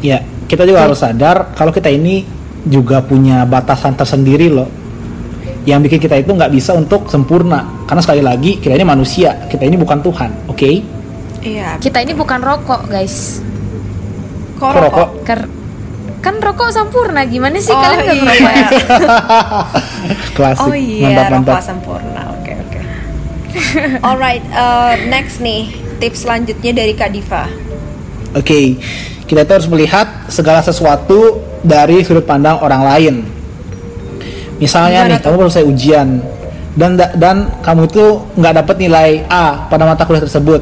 Ya, 0.02 0.22
kita 0.46 0.66
juga 0.66 0.86
harus 0.86 0.98
sadar 0.98 1.54
kalau 1.54 1.70
kita 1.70 1.90
ini 1.90 2.26
juga 2.66 3.02
punya 3.02 3.46
batasan 3.46 3.94
tersendiri 3.94 4.50
loh. 4.50 4.66
Yang 5.66 5.90
bikin 5.90 6.00
kita 6.06 6.16
itu 6.22 6.30
nggak 6.30 6.50
bisa 6.54 6.74
untuk 6.74 7.10
sempurna. 7.10 7.86
Karena 7.86 8.02
sekali 8.02 8.22
lagi 8.22 8.58
kita 8.58 8.74
ini 8.74 8.86
manusia, 8.86 9.46
kita 9.46 9.66
ini 9.66 9.74
bukan 9.74 9.98
Tuhan, 10.02 10.30
oke? 10.50 10.70
Iya. 11.42 11.78
Kita 11.78 12.02
ini 12.02 12.14
bukan 12.14 12.42
rokok, 12.42 12.90
guys. 12.90 13.42
Kok 14.58 14.70
Kok 14.70 14.82
rokok? 14.82 15.08
Ker- 15.22 15.50
kan 16.26 16.34
rokok 16.36 16.68
sempurna, 16.68 17.22
gimana 17.24 17.54
sih 17.56 17.70
Oh, 17.70 17.78
kalian 17.78 17.98
nggak 18.02 18.16
iya. 18.16 18.24
merokok 18.24 18.50
ya? 18.52 18.68
Klasik, 20.36 20.66
Oh 20.66 20.74
iya, 20.74 21.06
mantap 21.06 21.26
mantap. 21.30 21.54
rokok 21.54 21.62
sempurna. 21.64 22.22
Oke, 22.34 22.52
oke. 22.56 22.80
Alright, 24.06 24.42
uh, 24.50 24.98
next 25.06 25.38
nih 25.38 25.70
tips 25.96 26.26
selanjutnya 26.26 26.72
dari 26.74 26.92
Kak 26.92 27.10
Diva. 27.10 27.46
Oke, 28.32 28.74
kita 29.24 29.40
itu 29.40 29.52
harus 29.54 29.70
melihat 29.70 30.26
segala 30.26 30.60
sesuatu 30.60 31.38
dari 31.62 32.02
sudut 32.02 32.22
pandang 32.22 32.58
orang 32.58 32.82
lain. 32.84 33.14
Misalnya 34.56 35.04
Gimana 35.04 35.10
nih, 35.10 35.18
tuh? 35.18 35.24
kamu 35.24 35.36
baru 35.38 35.48
selesai 35.48 35.68
ujian 35.68 36.08
dan 36.74 36.90
da- 36.92 37.14
dan 37.14 37.36
kamu 37.60 37.86
itu 37.86 38.04
nggak 38.34 38.54
dapat 38.56 38.76
nilai 38.78 39.08
A 39.26 39.68
pada 39.68 39.84
mata 39.84 40.02
kuliah 40.02 40.20
tersebut. 40.20 40.60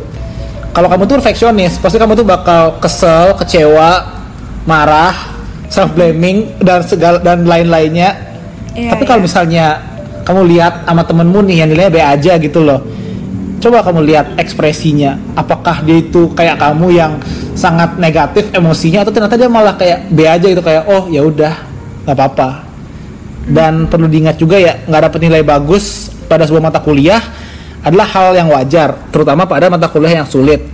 Kalau 0.71 0.91
kamu 0.91 1.03
tuh 1.05 1.17
perfeksionis, 1.19 1.79
pasti 1.79 1.97
kamu 1.97 2.13
tuh 2.15 2.27
bakal 2.27 2.77
kesel, 2.79 3.33
kecewa, 3.35 4.23
marah, 4.67 5.34
self 5.69 5.93
blaming 5.97 6.51
dan 6.61 6.85
segala 6.85 7.21
dan 7.21 7.45
lain-lainnya. 7.45 8.17
Iya, 8.75 8.91
Tapi 8.95 9.03
kalau 9.07 9.23
iya. 9.23 9.27
misalnya 9.27 9.67
kamu 10.25 10.41
lihat 10.51 10.89
sama 10.89 11.03
temenmu 11.05 11.39
nih 11.47 11.57
yang 11.63 11.69
nilainya 11.71 11.93
B 11.93 11.99
aja 12.01 12.33
gitu 12.41 12.61
loh, 12.65 12.81
coba 13.61 13.85
kamu 13.85 14.01
lihat 14.09 14.27
ekspresinya. 14.41 15.21
Apakah 15.39 15.85
dia 15.85 16.01
itu 16.01 16.33
kayak 16.35 16.59
kamu 16.59 16.87
yang 16.95 17.13
sangat 17.55 17.97
negatif 18.01 18.51
emosinya 18.51 19.07
atau 19.07 19.13
ternyata 19.15 19.39
dia 19.39 19.49
malah 19.49 19.79
kayak 19.79 20.11
B 20.11 20.27
aja 20.27 20.47
gitu 20.47 20.63
kayak 20.65 20.91
oh 20.91 21.07
ya 21.09 21.23
udah 21.23 21.55
nggak 22.09 22.17
apa-apa. 22.17 22.49
Dan 23.45 23.93
perlu 23.93 24.09
diingat 24.09 24.41
juga 24.41 24.57
ya 24.57 24.81
nggak 24.89 25.03
dapet 25.11 25.21
nilai 25.29 25.45
bagus 25.45 26.09
pada 26.27 26.49
sebuah 26.49 26.73
mata 26.73 26.81
kuliah 26.81 27.21
adalah 27.85 28.09
hal 28.09 28.33
yang 28.33 28.49
wajar 28.49 28.97
terutama 29.13 29.45
pada 29.45 29.69
mata 29.69 29.93
kuliah 29.93 30.25
yang 30.25 30.29
sulit 30.29 30.65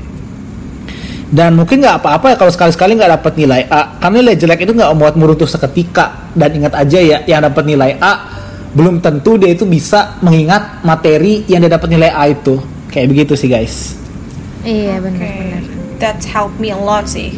dan 1.31 1.55
mungkin 1.55 1.79
nggak 1.79 2.03
apa-apa 2.03 2.35
ya 2.35 2.37
kalau 2.37 2.51
sekali-sekali 2.51 2.99
nggak 2.99 3.23
dapat 3.23 3.33
nilai 3.39 3.63
A 3.71 3.97
karena 4.03 4.17
nilai 4.19 4.35
jelek 4.35 4.67
itu 4.67 4.73
nggak 4.75 4.91
membuat 4.95 5.15
meruntuh 5.15 5.47
seketika 5.47 6.31
dan 6.35 6.51
ingat 6.59 6.75
aja 6.75 6.99
ya 6.99 7.19
yang 7.25 7.47
dapat 7.47 7.65
nilai 7.71 7.95
A 8.03 8.13
belum 8.75 8.99
tentu 8.99 9.39
dia 9.39 9.51
itu 9.55 9.67
bisa 9.67 10.19
mengingat 10.23 10.83
materi 10.83 11.47
yang 11.47 11.63
dia 11.63 11.71
dapat 11.71 11.91
nilai 11.91 12.11
A 12.11 12.27
itu 12.31 12.59
kayak 12.91 13.07
begitu 13.11 13.39
sih 13.39 13.47
guys 13.47 14.01
Iya, 14.61 15.01
Oke, 15.01 15.05
benar-benar. 15.09 15.63
That's 16.01 16.27
helped 16.29 16.61
me 16.61 16.73
a 16.73 16.77
lot 16.77 17.09
sih. 17.09 17.37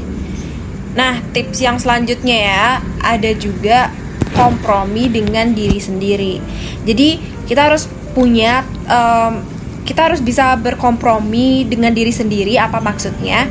Nah, 0.98 1.22
tips 1.31 1.59
yang 1.62 1.78
selanjutnya 1.78 2.37
ya, 2.37 2.66
ada 3.02 3.31
juga 3.35 3.94
kompromi 4.35 5.07
dengan 5.07 5.55
diri 5.55 5.78
sendiri. 5.78 6.42
Jadi, 6.83 7.22
kita 7.46 7.70
harus 7.70 7.87
punya 8.12 8.66
em, 8.87 9.42
kita 9.83 10.11
harus 10.11 10.22
bisa 10.22 10.55
berkompromi 10.59 11.66
dengan 11.66 11.90
diri 11.90 12.14
sendiri 12.14 12.55
apa 12.59 12.78
maksudnya? 12.78 13.50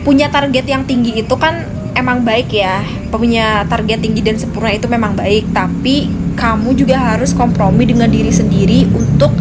Punya 0.00 0.32
target 0.32 0.64
yang 0.64 0.82
tinggi 0.88 1.20
itu 1.20 1.34
kan 1.36 1.68
emang 1.92 2.24
baik 2.24 2.50
ya. 2.50 2.80
Punya 3.12 3.68
target 3.68 4.00
tinggi 4.00 4.24
dan 4.24 4.40
sempurna 4.40 4.72
itu 4.72 4.88
memang 4.88 5.12
baik, 5.12 5.52
tapi 5.52 6.08
kamu 6.38 6.72
juga 6.72 6.96
harus 6.96 7.36
kompromi 7.36 7.84
dengan 7.84 8.08
diri 8.08 8.32
sendiri 8.32 8.88
untuk 8.96 9.34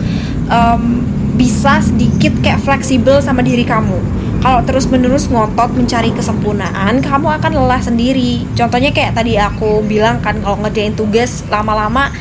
em, 0.51 1.05
bisa 1.39 1.79
sedikit 1.79 2.35
kayak 2.43 2.59
fleksibel 2.59 3.23
sama 3.23 3.39
diri 3.39 3.63
kamu. 3.63 3.95
Kalau 4.39 4.63
terus-menerus 4.63 5.27
ngotot 5.27 5.75
mencari 5.75 6.15
kesempurnaan, 6.15 7.03
kamu 7.03 7.27
akan 7.39 7.51
lelah 7.59 7.83
sendiri. 7.83 8.47
Contohnya 8.55 8.91
kayak 8.95 9.15
tadi 9.15 9.35
aku 9.35 9.83
bilang 9.83 10.23
kan 10.23 10.39
kalau 10.39 10.59
ngerjain 10.63 10.95
tugas 10.95 11.43
lama-lama 11.51 12.11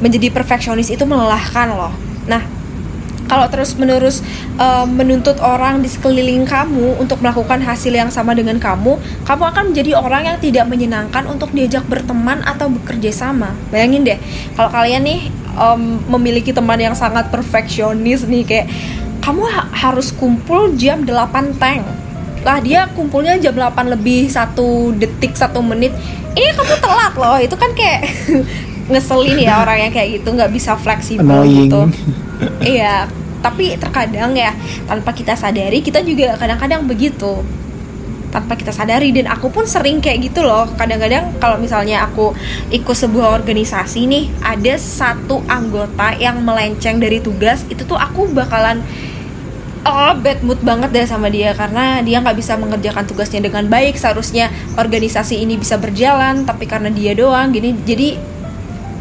menjadi 0.00 0.32
perfeksionis 0.32 0.88
itu 0.88 1.04
melelahkan 1.04 1.76
loh. 1.76 1.92
Nah, 2.24 2.40
kalau 3.32 3.48
terus-menerus 3.48 4.20
eh, 4.60 4.84
menuntut 4.84 5.40
orang 5.40 5.80
di 5.80 5.88
sekeliling 5.88 6.44
kamu 6.44 7.00
untuk 7.00 7.24
melakukan 7.24 7.64
hasil 7.64 7.88
yang 7.88 8.12
sama 8.12 8.36
dengan 8.36 8.60
kamu, 8.60 9.00
kamu 9.24 9.42
akan 9.48 9.62
menjadi 9.72 9.96
orang 9.96 10.28
yang 10.28 10.36
tidak 10.36 10.68
menyenangkan 10.68 11.24
untuk 11.24 11.48
diajak 11.48 11.80
berteman 11.88 12.44
atau 12.44 12.68
bekerja 12.68 13.08
sama. 13.08 13.56
Bayangin 13.72 14.04
deh, 14.04 14.18
kalau 14.52 14.68
kalian 14.68 15.00
nih 15.08 15.20
em, 15.56 15.82
memiliki 16.12 16.52
teman 16.52 16.76
yang 16.76 16.92
sangat 16.92 17.32
perfeksionis 17.32 18.28
nih 18.28 18.44
kayak 18.44 18.66
kamu 19.24 19.48
ha- 19.48 19.70
harus 19.72 20.12
kumpul 20.12 20.76
jam 20.76 21.08
8 21.08 21.56
tank. 21.56 21.88
Lah 22.44 22.60
dia 22.60 22.84
kumpulnya 22.92 23.40
jam 23.40 23.56
8 23.56 23.86
lebih 23.88 24.28
satu 24.28 24.92
detik 24.92 25.32
satu 25.32 25.64
menit. 25.64 25.96
Ini 26.36 26.52
kamu 26.52 26.74
telat 26.84 27.14
loh. 27.16 27.38
Itu 27.40 27.56
kan 27.56 27.72
kayak 27.72 28.02
ngeselin 28.92 29.38
ya 29.40 29.56
orang 29.62 29.88
yang 29.88 29.92
kayak 29.94 30.20
gitu 30.20 30.28
nggak 30.34 30.52
bisa 30.52 30.76
fleksibel 30.76 31.32
Annoying. 31.32 31.70
gitu. 31.70 31.80
Iya, 32.58 33.06
tapi 33.42 33.74
terkadang 33.74 34.32
ya 34.38 34.54
tanpa 34.86 35.10
kita 35.10 35.34
sadari 35.34 35.82
kita 35.82 36.00
juga 36.00 36.38
kadang-kadang 36.38 36.86
begitu. 36.86 37.42
Tanpa 38.32 38.56
kita 38.56 38.72
sadari 38.72 39.12
dan 39.12 39.28
aku 39.28 39.52
pun 39.52 39.68
sering 39.68 40.00
kayak 40.00 40.32
gitu 40.32 40.40
loh. 40.40 40.64
Kadang-kadang 40.80 41.36
kalau 41.36 41.60
misalnya 41.60 42.08
aku 42.08 42.32
ikut 42.72 42.96
sebuah 42.96 43.36
organisasi 43.36 44.08
nih, 44.08 44.24
ada 44.40 44.72
satu 44.80 45.44
anggota 45.44 46.16
yang 46.16 46.40
melenceng 46.40 46.96
dari 46.96 47.20
tugas, 47.20 47.60
itu 47.68 47.84
tuh 47.84 48.00
aku 48.00 48.32
bakalan 48.32 48.80
oh, 49.84 50.16
bad 50.16 50.40
mood 50.40 50.56
banget 50.64 50.96
deh 50.96 51.04
sama 51.04 51.28
dia 51.28 51.52
karena 51.52 52.00
dia 52.00 52.24
nggak 52.24 52.38
bisa 52.40 52.56
mengerjakan 52.56 53.04
tugasnya 53.04 53.44
dengan 53.44 53.68
baik. 53.68 54.00
Seharusnya 54.00 54.48
organisasi 54.80 55.36
ini 55.36 55.60
bisa 55.60 55.76
berjalan, 55.76 56.48
tapi 56.48 56.64
karena 56.64 56.88
dia 56.88 57.12
doang 57.12 57.52
gini 57.52 57.76
jadi 57.84 58.16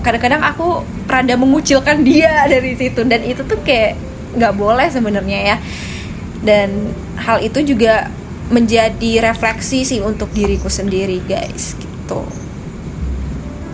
kadang-kadang 0.04 0.42
aku 0.44 0.84
rada 1.08 1.38
mengucilkan 1.38 2.02
dia 2.08 2.50
dari 2.52 2.76
situ 2.76 3.06
dan 3.08 3.22
itu 3.24 3.46
tuh 3.46 3.62
kayak 3.64 4.11
nggak 4.36 4.54
boleh 4.56 4.88
sebenarnya 4.88 5.40
ya. 5.56 5.58
Dan 6.42 6.94
hal 7.22 7.40
itu 7.46 7.62
juga 7.62 8.10
menjadi 8.52 9.24
refleksi 9.24 9.88
sih 9.88 10.00
untuk 10.04 10.30
diriku 10.36 10.68
sendiri 10.68 11.24
guys 11.24 11.74
gitu. 11.80 12.28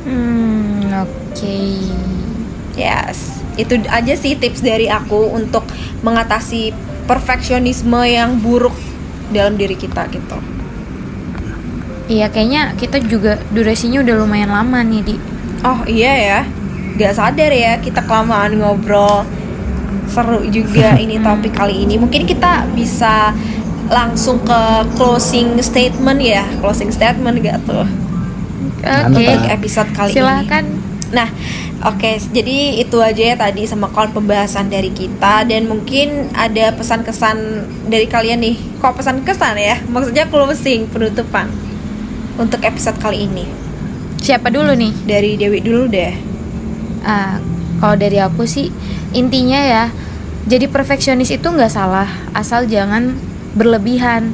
Hmm, 0.06 0.88
oke. 0.93 1.60
yes. 2.78 3.41
Itu 3.58 3.82
aja 3.89 4.13
sih 4.13 4.38
tips 4.38 4.62
dari 4.62 4.86
aku 4.86 5.34
untuk 5.34 5.65
mengatasi 6.06 6.72
perfeksionisme 7.10 7.98
yang 8.06 8.38
buruk 8.38 8.76
dalam 9.34 9.58
diri 9.58 9.74
kita 9.74 10.06
gitu. 10.13 10.38
Iya, 12.08 12.32
kayaknya 12.32 12.72
kita 12.80 13.04
juga 13.04 13.36
durasinya 13.52 14.00
udah 14.00 14.15
lumayan 14.15 14.52
lama 14.54 14.80
nih, 14.80 15.02
Di. 15.04 15.15
oh 15.67 15.84
iya 15.89 16.13
ya. 16.15 16.39
Nggak 16.96 17.13
sadar 17.20 17.52
ya 17.52 17.84
kita 17.84 18.00
kelamaan 18.08 18.63
ngobrol 18.63 19.28
seru 20.10 20.43
juga 20.50 20.95
ini 21.04 21.19
topik 21.21 21.54
kali 21.56 21.88
ini 21.88 22.00
mungkin 22.00 22.28
kita 22.28 22.67
bisa 22.73 23.32
langsung 23.88 24.43
ke 24.43 24.62
closing 25.00 25.56
statement 25.63 26.19
ya 26.19 26.43
closing 26.60 26.91
statement 26.91 27.39
gak 27.39 27.63
tuh 27.63 27.88
Oke. 28.88 29.26
Mantap. 29.26 29.52
episode 29.52 29.89
kali 29.91 30.12
ini 30.13 30.17
Silahkan. 30.21 30.65
Nah, 31.08 31.32
oke, 31.88 32.19
jadi 32.36 32.84
itu 32.84 33.00
aja 33.00 33.23
ya 33.32 33.36
tadi 33.39 33.63
sama 33.63 33.88
kawan 33.88 34.12
pembahasan 34.12 34.67
dari 34.67 34.91
kita 34.91 35.47
dan 35.47 35.63
mungkin 35.71 36.28
ada 36.36 36.76
pesan-kesan 36.76 37.63
dari 37.88 38.12
kalian 38.12 38.43
nih. 38.43 38.56
Kok 38.84 39.00
pesan-kesan 39.00 39.56
ya? 39.56 39.80
Maksudnya 39.88 40.28
closing, 40.28 40.91
penutupan 40.91 41.47
untuk 42.36 42.60
episode 42.67 43.00
kali 43.00 43.23
ini. 43.23 43.47
Siapa 44.19 44.52
dulu 44.52 44.76
nih? 44.76 44.91
Dari 45.08 45.39
Dewi 45.39 45.63
dulu 45.63 45.88
deh. 45.88 46.13
Ah, 47.08 47.39
kalau 47.80 47.95
dari 47.95 48.19
aku 48.19 48.43
sih 48.43 48.67
intinya 49.12 49.60
ya, 49.60 49.86
jadi 50.48 50.67
perfeksionis 50.72 51.32
itu 51.32 51.48
nggak 51.48 51.72
salah, 51.72 52.08
asal 52.32 52.67
jangan 52.67 53.15
berlebihan 53.56 54.32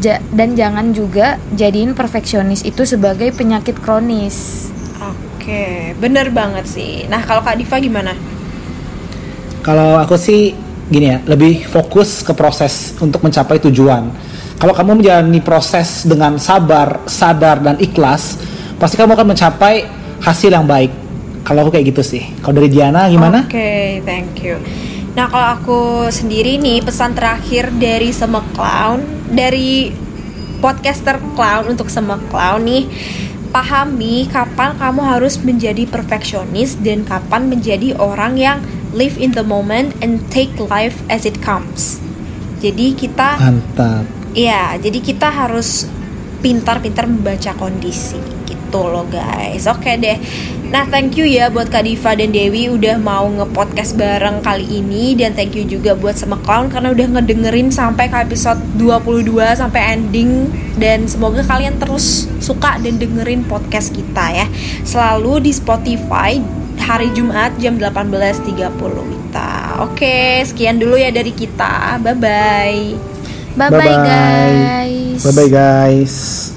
Ja- 0.00 0.24
dan 0.32 0.56
jangan 0.56 0.96
juga 0.96 1.36
jadiin 1.52 1.92
perfeksionis 1.92 2.64
itu 2.64 2.88
sebagai 2.88 3.28
penyakit 3.36 3.76
kronis. 3.76 4.66
Oke, 4.98 5.92
bener 6.00 6.32
banget 6.32 6.64
sih. 6.64 7.04
Nah, 7.12 7.20
kalau 7.28 7.44
Kak 7.44 7.60
Diva 7.60 7.76
gimana? 7.76 8.16
Kalau 9.60 10.00
aku 10.00 10.16
sih 10.16 10.56
gini 10.88 11.12
ya, 11.12 11.18
lebih 11.28 11.68
fokus 11.68 12.24
ke 12.24 12.32
proses 12.32 12.96
untuk 13.04 13.20
mencapai 13.20 13.60
tujuan. 13.68 14.08
Kalau 14.56 14.72
kamu 14.72 15.02
menjalani 15.02 15.42
proses 15.44 16.06
dengan 16.08 16.38
sabar, 16.38 17.04
sadar 17.04 17.60
dan 17.60 17.76
ikhlas, 17.82 18.38
pasti 18.78 18.96
kamu 18.96 19.12
akan 19.12 19.28
mencapai 19.34 19.86
hasil 20.22 20.50
yang 20.54 20.64
baik. 20.64 21.01
Kalau 21.42 21.66
aku 21.66 21.74
kayak 21.74 21.94
gitu 21.94 22.02
sih. 22.06 22.22
Kalau 22.38 22.54
dari 22.58 22.70
Diana 22.70 23.10
gimana? 23.10 23.46
Oke, 23.46 23.98
thank 24.06 24.38
you. 24.42 24.58
Nah, 25.12 25.28
kalau 25.28 25.48
aku 25.60 25.80
sendiri 26.08 26.56
nih 26.56 26.80
pesan 26.80 27.12
terakhir 27.12 27.68
dari 27.76 28.14
Semek 28.14 28.56
Clown, 28.56 29.04
dari 29.28 29.92
podcaster 30.62 31.18
clown 31.34 31.74
untuk 31.74 31.92
Semek 31.92 32.32
Clown 32.32 32.64
nih, 32.64 32.88
pahami 33.52 34.30
kapan 34.32 34.72
kamu 34.80 35.02
harus 35.04 35.36
menjadi 35.44 35.84
perfeksionis 35.84 36.80
dan 36.80 37.04
kapan 37.04 37.52
menjadi 37.52 37.92
orang 38.00 38.40
yang 38.40 38.58
live 38.96 39.20
in 39.20 39.36
the 39.36 39.44
moment 39.44 39.92
and 40.00 40.24
take 40.32 40.56
life 40.72 40.96
as 41.12 41.28
it 41.28 41.36
comes. 41.44 42.00
Jadi 42.64 42.96
kita 42.96 43.36
Mantap. 43.36 44.06
Iya, 44.32 44.80
jadi 44.80 44.96
kita 45.04 45.28
harus 45.28 45.84
pintar-pintar 46.40 47.04
membaca 47.04 47.52
kondisi 47.52 48.16
gitu 48.72 48.88
loh 48.88 49.04
guys. 49.12 49.68
Oke 49.68 50.00
deh. 50.00 50.16
Nah, 50.72 50.88
thank 50.88 51.20
you 51.20 51.28
ya 51.28 51.52
buat 51.52 51.68
Kak 51.68 51.84
Diva 51.84 52.16
dan 52.16 52.32
Dewi 52.32 52.72
udah 52.72 52.96
mau 52.96 53.28
nge-podcast 53.28 53.92
bareng 54.00 54.40
kali 54.40 54.80
ini 54.80 55.12
dan 55.12 55.36
thank 55.36 55.52
you 55.52 55.68
juga 55.68 55.92
buat 55.92 56.16
sama 56.16 56.40
Clown 56.40 56.72
karena 56.72 56.96
udah 56.96 57.20
ngedengerin 57.20 57.68
sampai 57.68 58.08
ke 58.08 58.16
episode 58.24 58.56
22 58.80 59.36
sampai 59.52 60.00
ending 60.00 60.48
dan 60.80 61.04
semoga 61.04 61.44
kalian 61.44 61.76
terus 61.76 62.24
suka 62.40 62.80
dan 62.80 62.96
dengerin 62.96 63.44
podcast 63.44 63.92
kita 63.92 64.32
ya. 64.32 64.46
Selalu 64.88 65.44
di 65.44 65.52
Spotify 65.52 66.40
hari 66.80 67.12
Jumat 67.12 67.52
jam 67.60 67.76
18.30 67.76 68.72
Wita. 68.80 69.84
Oke, 69.84 70.40
sekian 70.48 70.80
dulu 70.80 70.96
ya 70.96 71.12
dari 71.12 71.36
kita. 71.36 72.00
Bye 72.00 72.16
bye. 72.16 72.80
Bye 73.52 73.68
bye, 73.68 73.96
guys. 74.00 75.20
Bye 75.20 75.34
bye 75.36 75.50
guys. 75.52 76.51